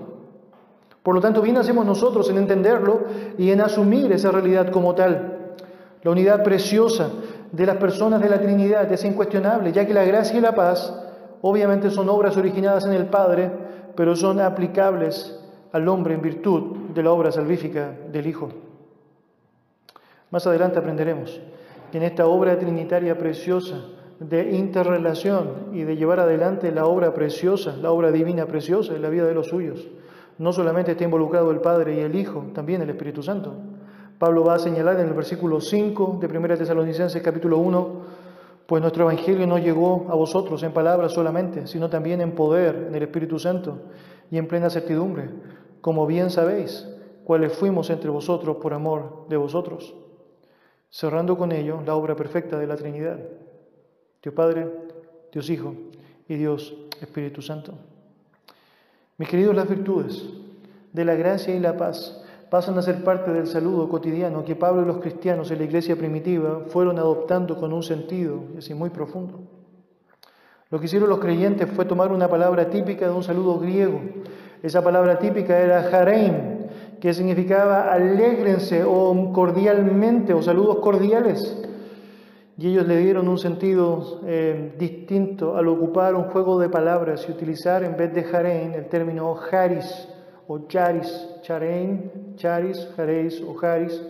Por 1.03 1.13
lo 1.13 1.21
tanto, 1.21 1.41
bien 1.41 1.57
hacemos 1.57 1.85
nosotros 1.85 2.29
en 2.29 2.37
entenderlo 2.37 3.01
y 3.37 3.51
en 3.51 3.61
asumir 3.61 4.11
esa 4.13 4.31
realidad 4.31 4.71
como 4.71 4.95
tal. 4.95 5.55
La 6.01 6.11
unidad 6.11 6.43
preciosa 6.43 7.09
de 7.51 7.65
las 7.65 7.75
personas 7.77 8.21
de 8.21 8.29
la 8.29 8.41
Trinidad 8.41 8.91
es 8.91 9.03
incuestionable, 9.03 9.73
ya 9.73 9.85
que 9.85 9.93
la 9.93 10.05
gracia 10.05 10.37
y 10.37 10.41
la 10.41 10.55
paz 10.55 10.93
obviamente 11.41 11.91
son 11.91 12.09
obras 12.09 12.37
originadas 12.37 12.85
en 12.85 12.93
el 12.93 13.05
Padre, 13.05 13.51
pero 13.95 14.15
son 14.15 14.39
aplicables 14.39 15.39
al 15.71 15.87
hombre 15.87 16.13
en 16.13 16.21
virtud 16.21 16.77
de 16.93 17.03
la 17.03 17.11
obra 17.11 17.31
salvífica 17.31 17.91
del 18.11 18.27
Hijo. 18.27 18.49
Más 20.31 20.47
adelante 20.47 20.79
aprenderemos 20.79 21.39
que 21.91 21.97
en 21.97 22.03
esta 22.03 22.25
obra 22.25 22.57
trinitaria 22.57 23.17
preciosa 23.17 23.85
de 24.19 24.51
interrelación 24.55 25.69
y 25.73 25.83
de 25.83 25.95
llevar 25.95 26.19
adelante 26.19 26.71
la 26.71 26.85
obra 26.85 27.13
preciosa, 27.13 27.75
la 27.77 27.91
obra 27.91 28.11
divina 28.11 28.45
preciosa 28.45 28.95
en 28.95 29.01
la 29.01 29.09
vida 29.09 29.25
de 29.25 29.33
los 29.33 29.47
suyos, 29.47 29.87
no 30.37 30.53
solamente 30.53 30.91
está 30.91 31.03
involucrado 31.03 31.51
el 31.51 31.59
Padre 31.59 31.95
y 31.95 31.99
el 31.99 32.15
Hijo, 32.15 32.45
también 32.53 32.81
el 32.81 32.89
Espíritu 32.89 33.21
Santo. 33.21 33.53
Pablo 34.17 34.43
va 34.43 34.55
a 34.55 34.59
señalar 34.59 34.99
en 34.99 35.07
el 35.07 35.13
versículo 35.13 35.59
5 35.59 36.19
de 36.21 36.27
1 36.27 36.57
Tesalonicenses 36.57 37.21
capítulo 37.21 37.57
1, 37.57 38.22
pues 38.65 38.81
nuestro 38.81 39.03
Evangelio 39.03 39.45
no 39.45 39.57
llegó 39.57 40.07
a 40.09 40.15
vosotros 40.15 40.63
en 40.63 40.71
palabras 40.71 41.11
solamente, 41.11 41.67
sino 41.67 41.89
también 41.89 42.21
en 42.21 42.33
poder, 42.33 42.85
en 42.87 42.95
el 42.95 43.03
Espíritu 43.03 43.37
Santo 43.39 43.79
y 44.31 44.37
en 44.37 44.47
plena 44.47 44.69
certidumbre, 44.69 45.29
como 45.81 46.07
bien 46.07 46.29
sabéis, 46.29 46.87
cuáles 47.23 47.53
fuimos 47.53 47.89
entre 47.89 48.09
vosotros 48.09 48.57
por 48.57 48.73
amor 48.73 49.27
de 49.29 49.37
vosotros, 49.37 49.93
cerrando 50.89 51.37
con 51.37 51.51
ello 51.51 51.81
la 51.85 51.95
obra 51.95 52.15
perfecta 52.15 52.57
de 52.57 52.67
la 52.67 52.77
Trinidad, 52.77 53.19
Dios 54.21 54.33
Padre, 54.33 54.67
Dios 55.31 55.49
Hijo 55.49 55.73
y 56.27 56.35
Dios 56.35 56.73
Espíritu 57.01 57.41
Santo. 57.41 57.73
Mis 59.17 59.27
queridos, 59.29 59.55
las 59.55 59.67
virtudes 59.67 60.23
de 60.91 61.05
la 61.05 61.15
gracia 61.15 61.53
y 61.53 61.59
la 61.59 61.75
paz 61.75 62.22
pasan 62.53 62.77
a 62.77 62.83
ser 62.83 63.03
parte 63.03 63.33
del 63.33 63.47
saludo 63.47 63.89
cotidiano 63.89 64.45
que 64.45 64.55
Pablo 64.55 64.83
y 64.83 64.85
los 64.85 64.99
cristianos 64.99 65.49
en 65.49 65.57
la 65.57 65.63
iglesia 65.63 65.95
primitiva 65.95 66.61
fueron 66.67 66.99
adoptando 66.99 67.57
con 67.57 67.73
un 67.73 67.81
sentido 67.81 68.41
así 68.55 68.75
muy 68.75 68.91
profundo. 68.91 69.39
Lo 70.69 70.79
que 70.79 70.85
hicieron 70.85 71.09
los 71.09 71.17
creyentes 71.17 71.67
fue 71.71 71.85
tomar 71.85 72.11
una 72.11 72.27
palabra 72.27 72.69
típica 72.69 73.07
de 73.07 73.11
un 73.11 73.23
saludo 73.23 73.57
griego. 73.57 73.99
Esa 74.61 74.83
palabra 74.83 75.17
típica 75.17 75.57
era 75.57 75.81
jareim, 75.81 76.67
que 77.01 77.11
significaba 77.15 77.91
alégrense 77.91 78.83
o 78.83 79.33
cordialmente 79.33 80.35
o 80.35 80.43
saludos 80.43 80.77
cordiales. 80.77 81.59
Y 82.59 82.67
ellos 82.67 82.85
le 82.85 82.97
dieron 82.97 83.29
un 83.29 83.39
sentido 83.39 84.21
eh, 84.27 84.75
distinto 84.77 85.57
al 85.57 85.67
ocupar 85.69 86.13
un 86.13 86.25
juego 86.25 86.59
de 86.59 86.69
palabras 86.69 87.25
y 87.27 87.31
utilizar 87.31 87.83
en 87.83 87.97
vez 87.97 88.13
de 88.13 88.23
jarein 88.23 88.75
el 88.75 88.85
término 88.89 89.33
jaris, 89.33 90.07
o 90.47 90.67
charis, 90.67 91.39
charein, 91.41 92.11
charis, 92.35 92.87
jareis 92.95 93.41
o 93.41 93.53
jaris, 93.55 94.01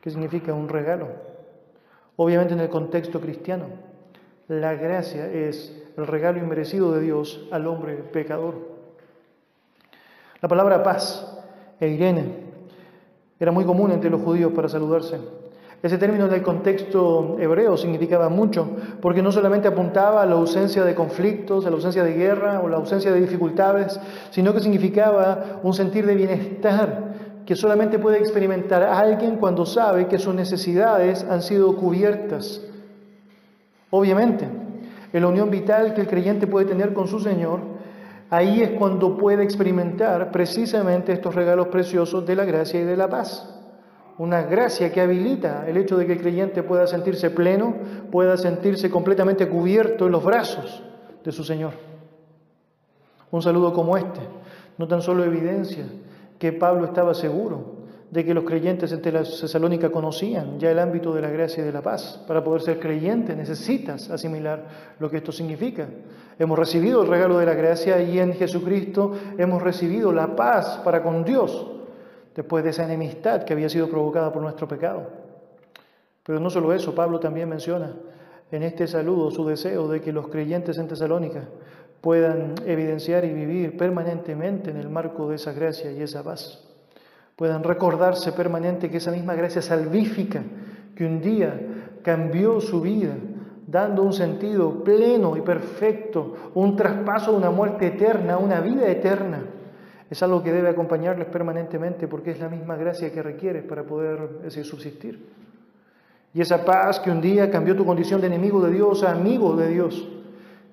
que 0.00 0.10
significa 0.10 0.54
un 0.54 0.68
regalo. 0.68 1.08
Obviamente 2.16 2.54
en 2.54 2.60
el 2.60 2.68
contexto 2.68 3.20
cristiano, 3.20 3.66
la 4.48 4.74
gracia 4.74 5.26
es 5.26 5.76
el 5.96 6.06
regalo 6.06 6.38
inmerecido 6.38 6.92
de 6.92 7.00
Dios 7.00 7.46
al 7.50 7.66
hombre 7.66 7.94
pecador. 7.96 8.54
La 10.40 10.48
palabra 10.48 10.82
paz 10.82 11.26
e 11.80 11.96
era 13.38 13.52
muy 13.52 13.64
común 13.64 13.90
entre 13.90 14.10
los 14.10 14.20
judíos 14.20 14.52
para 14.52 14.68
saludarse. 14.68 15.18
Ese 15.82 15.96
término 15.96 16.26
en 16.26 16.34
el 16.34 16.42
contexto 16.42 17.38
hebreo 17.38 17.78
significaba 17.78 18.28
mucho, 18.28 18.68
porque 19.00 19.22
no 19.22 19.32
solamente 19.32 19.66
apuntaba 19.66 20.20
a 20.20 20.26
la 20.26 20.34
ausencia 20.34 20.84
de 20.84 20.94
conflictos, 20.94 21.64
a 21.64 21.70
la 21.70 21.76
ausencia 21.76 22.04
de 22.04 22.12
guerra 22.12 22.60
o 22.60 22.68
la 22.68 22.76
ausencia 22.76 23.10
de 23.10 23.20
dificultades, 23.20 23.98
sino 24.30 24.52
que 24.52 24.60
significaba 24.60 25.60
un 25.62 25.72
sentir 25.72 26.04
de 26.04 26.14
bienestar 26.14 27.29
que 27.46 27.56
solamente 27.56 27.98
puede 27.98 28.18
experimentar 28.18 28.82
alguien 28.82 29.36
cuando 29.36 29.66
sabe 29.66 30.06
que 30.06 30.18
sus 30.18 30.34
necesidades 30.34 31.24
han 31.28 31.42
sido 31.42 31.76
cubiertas. 31.76 32.62
Obviamente, 33.90 34.46
en 35.12 35.22
la 35.22 35.28
unión 35.28 35.50
vital 35.50 35.94
que 35.94 36.02
el 36.02 36.06
creyente 36.06 36.46
puede 36.46 36.66
tener 36.66 36.92
con 36.92 37.08
su 37.08 37.18
Señor, 37.18 37.60
ahí 38.30 38.62
es 38.62 38.70
cuando 38.70 39.16
puede 39.16 39.42
experimentar 39.42 40.30
precisamente 40.30 41.12
estos 41.12 41.34
regalos 41.34 41.68
preciosos 41.68 42.24
de 42.26 42.36
la 42.36 42.44
gracia 42.44 42.80
y 42.80 42.84
de 42.84 42.96
la 42.96 43.08
paz 43.08 43.56
una 44.20 44.42
gracia 44.42 44.92
que 44.92 45.00
habilita 45.00 45.64
el 45.66 45.78
hecho 45.78 45.96
de 45.96 46.06
que 46.06 46.12
el 46.12 46.20
creyente 46.20 46.62
pueda 46.62 46.86
sentirse 46.86 47.30
pleno, 47.30 47.74
pueda 48.12 48.36
sentirse 48.36 48.90
completamente 48.90 49.48
cubierto 49.48 50.04
en 50.04 50.12
los 50.12 50.22
brazos 50.22 50.82
de 51.24 51.32
su 51.32 51.42
Señor. 51.42 51.72
Un 53.30 53.40
saludo 53.40 53.72
como 53.72 53.96
este 53.96 54.20
no 54.76 54.86
tan 54.86 55.00
solo 55.00 55.24
evidencia 55.24 55.86
que 56.40 56.54
Pablo 56.54 56.86
estaba 56.86 57.12
seguro 57.12 57.80
de 58.10 58.24
que 58.24 58.34
los 58.34 58.44
creyentes 58.44 58.90
en 58.90 59.02
Tesalónica 59.02 59.92
conocían 59.92 60.58
ya 60.58 60.70
el 60.70 60.78
ámbito 60.78 61.14
de 61.14 61.20
la 61.20 61.28
gracia 61.28 61.62
y 61.62 61.66
de 61.66 61.72
la 61.72 61.82
paz. 61.82 62.24
Para 62.26 62.42
poder 62.42 62.62
ser 62.62 62.80
creyente 62.80 63.36
necesitas 63.36 64.10
asimilar 64.10 64.66
lo 64.98 65.08
que 65.10 65.18
esto 65.18 65.32
significa. 65.32 65.86
Hemos 66.38 66.58
recibido 66.58 67.02
el 67.02 67.08
regalo 67.08 67.38
de 67.38 67.44
la 67.44 67.54
gracia 67.54 68.02
y 68.02 68.18
en 68.18 68.32
Jesucristo 68.32 69.12
hemos 69.36 69.62
recibido 69.62 70.12
la 70.12 70.34
paz 70.34 70.80
para 70.82 71.02
con 71.02 71.24
Dios 71.24 71.70
después 72.34 72.64
de 72.64 72.70
esa 72.70 72.84
enemistad 72.84 73.44
que 73.44 73.52
había 73.52 73.68
sido 73.68 73.88
provocada 73.88 74.32
por 74.32 74.42
nuestro 74.42 74.66
pecado. 74.66 75.08
Pero 76.24 76.40
no 76.40 76.48
solo 76.48 76.72
eso, 76.72 76.94
Pablo 76.94 77.20
también 77.20 77.50
menciona 77.50 77.94
en 78.50 78.62
este 78.62 78.86
saludo 78.88 79.30
su 79.30 79.46
deseo 79.46 79.88
de 79.88 80.00
que 80.00 80.10
los 80.10 80.28
creyentes 80.28 80.78
en 80.78 80.88
Tesalónica 80.88 81.44
puedan 82.00 82.54
evidenciar 82.66 83.24
y 83.24 83.32
vivir 83.32 83.76
permanentemente 83.76 84.70
en 84.70 84.76
el 84.76 84.88
marco 84.88 85.28
de 85.28 85.36
esa 85.36 85.52
gracia 85.52 85.92
y 85.92 86.02
esa 86.02 86.22
paz. 86.22 86.64
Puedan 87.36 87.62
recordarse 87.62 88.32
permanente 88.32 88.90
que 88.90 88.98
esa 88.98 89.10
misma 89.10 89.34
gracia 89.34 89.62
salvífica 89.62 90.42
que 90.94 91.04
un 91.04 91.20
día 91.20 91.58
cambió 92.02 92.60
su 92.60 92.80
vida, 92.80 93.14
dando 93.66 94.02
un 94.02 94.12
sentido 94.12 94.82
pleno 94.82 95.36
y 95.36 95.40
perfecto, 95.40 96.34
un 96.54 96.76
traspaso 96.76 97.32
de 97.32 97.38
una 97.38 97.50
muerte 97.50 97.86
eterna 97.86 98.38
una 98.38 98.60
vida 98.60 98.88
eterna, 98.88 99.42
es 100.10 100.20
algo 100.24 100.42
que 100.42 100.52
debe 100.52 100.68
acompañarles 100.68 101.28
permanentemente 101.28 102.08
porque 102.08 102.32
es 102.32 102.40
la 102.40 102.48
misma 102.48 102.74
gracia 102.74 103.12
que 103.12 103.22
requieres 103.22 103.62
para 103.62 103.84
poder 103.84 104.50
subsistir. 104.50 105.24
Y 106.34 106.40
esa 106.40 106.64
paz 106.64 106.98
que 106.98 107.12
un 107.12 107.20
día 107.20 107.48
cambió 107.48 107.76
tu 107.76 107.86
condición 107.86 108.20
de 108.20 108.26
enemigo 108.26 108.60
de 108.60 108.72
Dios 108.72 109.04
a 109.04 109.12
amigo 109.12 109.54
de 109.54 109.68
Dios, 109.68 110.08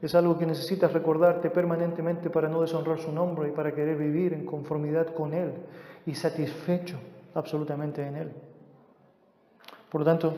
es 0.02 0.14
algo 0.16 0.38
que 0.38 0.46
necesitas 0.46 0.94
recordarte 0.94 1.50
permanentemente 1.50 2.30
para 2.30 2.48
no 2.48 2.62
deshonrar 2.62 3.00
su 3.00 3.12
nombre 3.12 3.50
y 3.50 3.52
para 3.52 3.74
querer 3.74 3.98
vivir 3.98 4.34
en 4.34 4.46
conformidad 4.46 5.14
con 5.14 5.34
Él 5.34 5.54
y 6.06 6.14
satisfecho 6.14 6.98
absolutamente 7.34 8.06
en 8.06 8.16
Él. 8.16 8.32
Por 9.92 10.02
lo 10.02 10.06
tanto, 10.06 10.34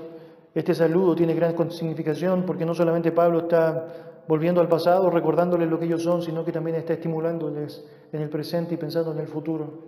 este 0.53 0.73
saludo 0.73 1.15
tiene 1.15 1.33
gran 1.33 1.55
significación 1.71 2.43
porque 2.45 2.65
no 2.65 2.73
solamente 2.73 3.11
Pablo 3.11 3.39
está 3.39 3.87
volviendo 4.27 4.61
al 4.61 4.67
pasado, 4.67 5.09
recordándoles 5.09 5.69
lo 5.69 5.79
que 5.79 5.85
ellos 5.85 6.03
son, 6.03 6.21
sino 6.21 6.45
que 6.45 6.51
también 6.51 6.77
está 6.77 6.93
estimulándoles 6.93 7.83
en 8.11 8.21
el 8.21 8.29
presente 8.29 8.75
y 8.75 8.77
pensando 8.77 9.11
en 9.11 9.19
el 9.19 9.27
futuro 9.27 9.87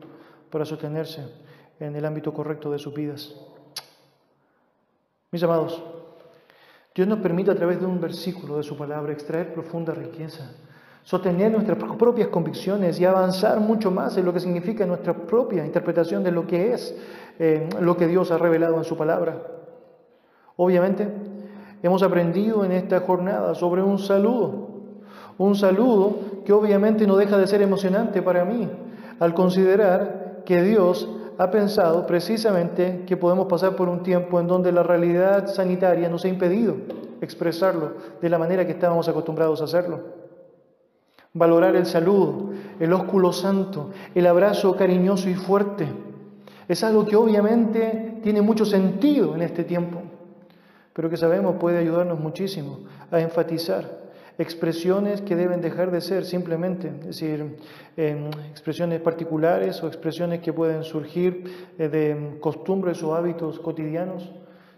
para 0.49 0.65
sostenerse 0.65 1.23
en 1.79 1.95
el 1.95 2.05
ámbito 2.05 2.33
correcto 2.33 2.71
de 2.71 2.79
sus 2.79 2.93
vidas. 2.93 3.35
Mis 5.31 5.41
amados, 5.43 5.81
Dios 6.93 7.07
nos 7.07 7.19
permite 7.19 7.51
a 7.51 7.55
través 7.55 7.79
de 7.79 7.85
un 7.85 8.01
versículo 8.01 8.57
de 8.57 8.63
su 8.63 8.75
palabra 8.75 9.13
extraer 9.13 9.53
profunda 9.53 9.93
riqueza, 9.93 10.51
sostener 11.03 11.49
nuestras 11.49 11.77
propias 11.95 12.27
convicciones 12.27 12.99
y 12.99 13.05
avanzar 13.05 13.61
mucho 13.61 13.91
más 13.91 14.17
en 14.17 14.25
lo 14.25 14.33
que 14.33 14.41
significa 14.41 14.85
nuestra 14.85 15.13
propia 15.13 15.65
interpretación 15.65 16.21
de 16.21 16.31
lo 16.31 16.45
que 16.45 16.73
es 16.73 16.93
eh, 17.39 17.69
lo 17.79 17.95
que 17.95 18.07
Dios 18.07 18.29
ha 18.31 18.37
revelado 18.37 18.77
en 18.77 18.83
su 18.83 18.97
palabra. 18.97 19.41
Obviamente, 20.57 21.07
hemos 21.81 22.03
aprendido 22.03 22.65
en 22.65 22.73
esta 22.73 22.99
jornada 22.99 23.55
sobre 23.55 23.81
un 23.81 23.97
saludo. 23.97 24.69
Un 25.37 25.55
saludo 25.55 26.19
que 26.45 26.51
obviamente 26.51 27.07
no 27.07 27.15
deja 27.15 27.37
de 27.37 27.47
ser 27.47 27.61
emocionante 27.61 28.21
para 28.21 28.43
mí 28.43 28.69
al 29.19 29.33
considerar 29.33 30.41
que 30.45 30.61
Dios 30.61 31.07
ha 31.41 31.49
pensado 31.49 32.05
precisamente 32.05 33.03
que 33.07 33.17
podemos 33.17 33.47
pasar 33.47 33.75
por 33.75 33.89
un 33.89 34.03
tiempo 34.03 34.39
en 34.39 34.45
donde 34.45 34.71
la 34.71 34.83
realidad 34.83 35.47
sanitaria 35.47 36.07
nos 36.07 36.23
ha 36.23 36.27
impedido 36.27 36.75
expresarlo 37.19 37.93
de 38.21 38.29
la 38.29 38.37
manera 38.37 38.63
que 38.65 38.73
estábamos 38.73 39.07
acostumbrados 39.07 39.59
a 39.59 39.63
hacerlo. 39.63 40.01
Valorar 41.33 41.75
el 41.75 41.87
saludo, 41.87 42.51
el 42.79 42.93
ósculo 42.93 43.33
santo, 43.33 43.89
el 44.13 44.27
abrazo 44.27 44.75
cariñoso 44.75 45.29
y 45.29 45.33
fuerte, 45.33 45.87
es 46.67 46.83
algo 46.83 47.05
que 47.05 47.15
obviamente 47.15 48.19
tiene 48.21 48.43
mucho 48.43 48.63
sentido 48.63 49.33
en 49.33 49.41
este 49.41 49.63
tiempo 49.63 50.03
pero 50.93 51.09
que 51.09 51.17
sabemos 51.17 51.55
puede 51.55 51.79
ayudarnos 51.79 52.19
muchísimo 52.19 52.79
a 53.09 53.19
enfatizar 53.19 54.00
expresiones 54.41 55.21
que 55.21 55.35
deben 55.35 55.61
dejar 55.61 55.91
de 55.91 56.01
ser 56.01 56.25
simplemente, 56.25 56.87
es 56.87 57.05
decir, 57.05 57.57
em, 57.95 58.27
expresiones 58.49 58.99
particulares 59.01 59.81
o 59.83 59.87
expresiones 59.87 60.41
que 60.41 60.51
pueden 60.51 60.83
surgir 60.83 61.43
eh, 61.77 61.89
de 61.89 62.37
costumbres 62.39 63.03
o 63.03 63.13
hábitos 63.13 63.59
cotidianos, 63.59 64.31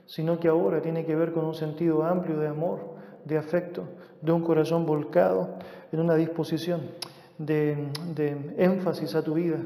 sino 0.06 0.40
que 0.40 0.50
ahora 0.50 0.82
tiene 0.82 1.06
que 1.06 1.16
ver 1.16 1.32
con 1.32 1.46
un 1.46 1.56
sentido 1.56 2.04
amplio 2.04 2.38
de 2.40 2.48
amor, 2.48 2.96
de 3.26 3.38
afecto, 3.38 3.84
de 4.22 4.32
un 4.32 4.42
corazón 4.44 4.86
volcado 4.86 5.56
en 5.92 6.00
una 6.00 6.16
disposición 6.16 6.82
de, 7.38 7.88
de 8.14 8.36
énfasis 8.58 9.16
a 9.16 9.24
tu 9.24 9.36
vida 9.36 9.58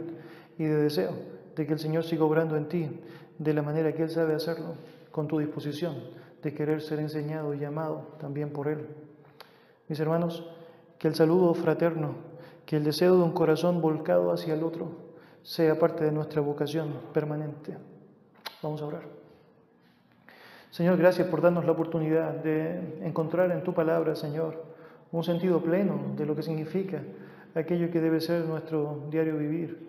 y 0.58 0.64
de 0.64 0.76
deseo 0.76 1.12
de 1.56 1.66
que 1.66 1.74
el 1.74 1.80
Señor 1.80 2.04
siga 2.04 2.24
obrando 2.24 2.56
en 2.56 2.70
ti 2.70 2.88
de 3.40 3.54
la 3.54 3.64
manera 3.64 3.94
que 3.94 4.04
Él 4.04 4.10
sabe 4.10 4.36
hacerlo, 4.36 4.76
con 5.12 5.28
tu 5.28 5.40
disposición 5.40 5.96
de 6.44 6.54
querer 6.54 6.82
ser 6.82 7.00
enseñado 7.00 7.54
y 7.54 7.60
llamado 7.60 8.16
también 8.20 8.52
por 8.52 8.68
Él. 8.68 9.07
Mis 9.88 10.00
hermanos, 10.00 10.46
que 11.00 11.08
el 11.08 11.16
saludo 11.16 11.54
fraterno, 11.54 12.16
que 12.66 12.78
el 12.78 12.84
deseo 12.84 13.16
de 13.16 13.24
un 13.24 13.32
corazón 13.32 13.82
volcado 13.82 14.32
hacia 14.32 14.54
el 14.54 14.64
otro 14.64 14.90
sea 15.44 15.80
parte 15.80 16.04
de 16.04 16.12
nuestra 16.12 16.42
vocación 16.42 16.94
permanente. 17.14 17.78
Vamos 18.62 18.82
a 18.82 18.86
orar. 18.86 19.04
Señor, 20.72 20.98
gracias 20.98 21.28
por 21.30 21.42
darnos 21.42 21.66
la 21.66 21.72
oportunidad 21.72 22.34
de 22.34 23.00
encontrar 23.02 23.52
en 23.52 23.64
tu 23.64 23.74
palabra, 23.74 24.16
Señor, 24.16 24.66
un 25.12 25.24
sentido 25.24 25.62
pleno 25.62 26.14
de 26.18 26.26
lo 26.26 26.36
que 26.36 26.44
significa 26.44 27.02
aquello 27.56 27.90
que 27.90 28.02
debe 28.02 28.20
ser 28.20 28.46
nuestro 28.46 29.06
diario 29.10 29.38
vivir. 29.38 29.88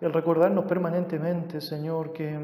El 0.00 0.12
recordarnos 0.12 0.64
permanentemente, 0.64 1.60
Señor, 1.60 2.12
que 2.12 2.38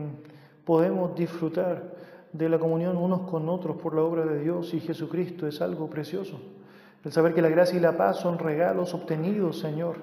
podemos 0.64 1.14
disfrutar 1.14 1.95
de 2.33 2.49
la 2.49 2.59
comunión 2.59 2.99
unos 2.99 3.22
con 3.22 3.49
otros 3.49 3.77
por 3.77 3.95
la 3.95 4.03
obra 4.03 4.27
de 4.27 4.43
Dios 4.43 4.74
y 4.74 4.81
Jesucristo 4.81 5.47
es 5.47 5.62
algo 5.62 5.89
precioso. 5.89 6.39
El 7.07 7.12
saber 7.12 7.34
que 7.34 7.40
la 7.40 7.48
gracia 7.48 7.76
y 7.76 7.80
la 7.80 7.96
paz 7.96 8.16
son 8.16 8.36
regalos 8.36 8.92
obtenidos, 8.92 9.61
Señor, 9.61 9.98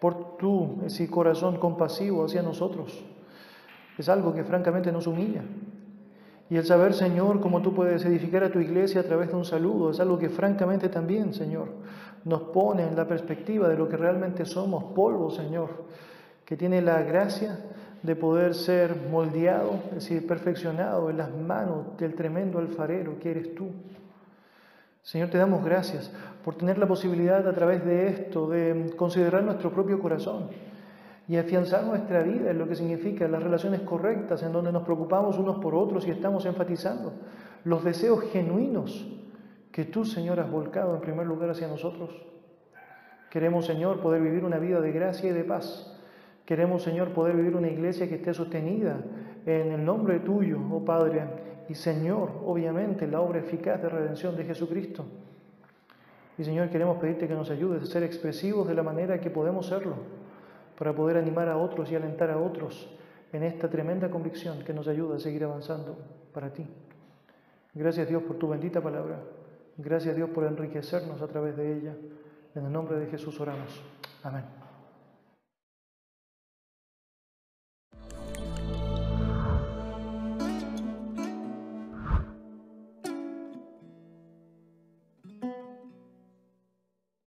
por 0.00 0.36
tu 0.38 0.80
ese 0.84 1.08
corazón 1.08 1.56
compasivo 1.56 2.24
hacia 2.24 2.42
nosotros. 2.42 3.04
Es 3.96 4.08
algo 4.08 4.34
que 4.34 4.42
francamente 4.42 4.90
nos 4.90 5.06
humilla. 5.06 5.42
Y 6.50 6.56
el 6.56 6.64
saber, 6.64 6.94
Señor, 6.94 7.38
cómo 7.38 7.62
tú 7.62 7.72
puedes 7.72 8.04
edificar 8.04 8.42
a 8.42 8.50
tu 8.50 8.58
iglesia 8.58 9.02
a 9.02 9.04
través 9.04 9.28
de 9.28 9.36
un 9.36 9.44
saludo, 9.44 9.92
es 9.92 10.00
algo 10.00 10.18
que 10.18 10.30
francamente 10.30 10.88
también, 10.88 11.32
Señor, 11.32 11.68
nos 12.24 12.42
pone 12.42 12.88
en 12.88 12.96
la 12.96 13.06
perspectiva 13.06 13.68
de 13.68 13.76
lo 13.76 13.88
que 13.88 13.96
realmente 13.96 14.44
somos, 14.44 14.82
polvo, 14.94 15.30
Señor, 15.30 15.84
que 16.44 16.56
tiene 16.56 16.82
la 16.82 17.02
gracia 17.02 17.56
de 18.02 18.16
poder 18.16 18.56
ser 18.56 18.96
moldeado, 19.08 19.74
es 19.90 20.08
decir, 20.08 20.26
perfeccionado 20.26 21.08
en 21.08 21.18
las 21.18 21.32
manos 21.32 21.96
del 21.98 22.16
tremendo 22.16 22.58
alfarero 22.58 23.20
que 23.20 23.30
eres 23.30 23.54
tú. 23.54 23.68
Señor, 25.08 25.30
te 25.30 25.38
damos 25.38 25.64
gracias 25.64 26.12
por 26.44 26.56
tener 26.56 26.76
la 26.76 26.86
posibilidad 26.86 27.48
a 27.48 27.54
través 27.54 27.82
de 27.82 28.08
esto 28.08 28.46
de 28.46 28.92
considerar 28.94 29.42
nuestro 29.42 29.72
propio 29.72 29.98
corazón 29.98 30.50
y 31.26 31.38
afianzar 31.38 31.84
nuestra 31.84 32.22
vida 32.22 32.50
en 32.50 32.58
lo 32.58 32.68
que 32.68 32.74
significa 32.74 33.26
las 33.26 33.42
relaciones 33.42 33.80
correctas, 33.80 34.42
en 34.42 34.52
donde 34.52 34.70
nos 34.70 34.82
preocupamos 34.82 35.38
unos 35.38 35.60
por 35.60 35.74
otros 35.74 36.06
y 36.06 36.10
estamos 36.10 36.44
enfatizando 36.44 37.14
los 37.64 37.82
deseos 37.84 38.22
genuinos 38.30 39.10
que 39.72 39.86
tú, 39.86 40.04
Señor, 40.04 40.40
has 40.40 40.50
volcado 40.50 40.94
en 40.94 41.00
primer 41.00 41.26
lugar 41.26 41.48
hacia 41.48 41.68
nosotros. 41.68 42.10
Queremos, 43.30 43.64
Señor, 43.64 44.02
poder 44.02 44.20
vivir 44.20 44.44
una 44.44 44.58
vida 44.58 44.78
de 44.82 44.92
gracia 44.92 45.30
y 45.30 45.32
de 45.32 45.44
paz. 45.44 45.98
Queremos, 46.44 46.82
Señor, 46.82 47.14
poder 47.14 47.34
vivir 47.34 47.56
una 47.56 47.68
iglesia 47.68 48.10
que 48.10 48.16
esté 48.16 48.34
sostenida 48.34 49.00
en 49.46 49.72
el 49.72 49.82
nombre 49.82 50.20
tuyo, 50.20 50.58
oh 50.70 50.84
Padre, 50.84 51.47
y 51.68 51.74
Señor, 51.74 52.30
obviamente, 52.44 53.06
la 53.06 53.20
obra 53.20 53.40
eficaz 53.40 53.80
de 53.82 53.88
redención 53.88 54.36
de 54.36 54.44
Jesucristo. 54.44 55.04
Y 56.38 56.44
Señor, 56.44 56.70
queremos 56.70 56.98
pedirte 56.98 57.26
que 57.26 57.34
nos 57.34 57.50
ayudes 57.50 57.82
a 57.82 57.86
ser 57.86 58.02
expresivos 58.04 58.66
de 58.68 58.74
la 58.74 58.82
manera 58.82 59.20
que 59.20 59.30
podemos 59.30 59.66
serlo, 59.66 59.96
para 60.78 60.92
poder 60.92 61.16
animar 61.16 61.48
a 61.48 61.56
otros 61.56 61.90
y 61.90 61.96
alentar 61.96 62.30
a 62.30 62.38
otros 62.38 62.88
en 63.32 63.42
esta 63.42 63.68
tremenda 63.68 64.08
convicción 64.08 64.62
que 64.64 64.72
nos 64.72 64.88
ayuda 64.88 65.16
a 65.16 65.18
seguir 65.18 65.44
avanzando 65.44 65.98
para 66.32 66.52
ti. 66.52 66.66
Gracias 67.74 68.08
Dios 68.08 68.22
por 68.22 68.36
tu 68.36 68.48
bendita 68.48 68.80
palabra. 68.80 69.20
Gracias 69.76 70.16
Dios 70.16 70.30
por 70.30 70.44
enriquecernos 70.44 71.20
a 71.20 71.28
través 71.28 71.56
de 71.56 71.76
ella. 71.76 71.94
En 72.54 72.64
el 72.64 72.72
nombre 72.72 72.98
de 72.98 73.06
Jesús 73.06 73.38
oramos. 73.40 73.82
Amén. 74.22 74.57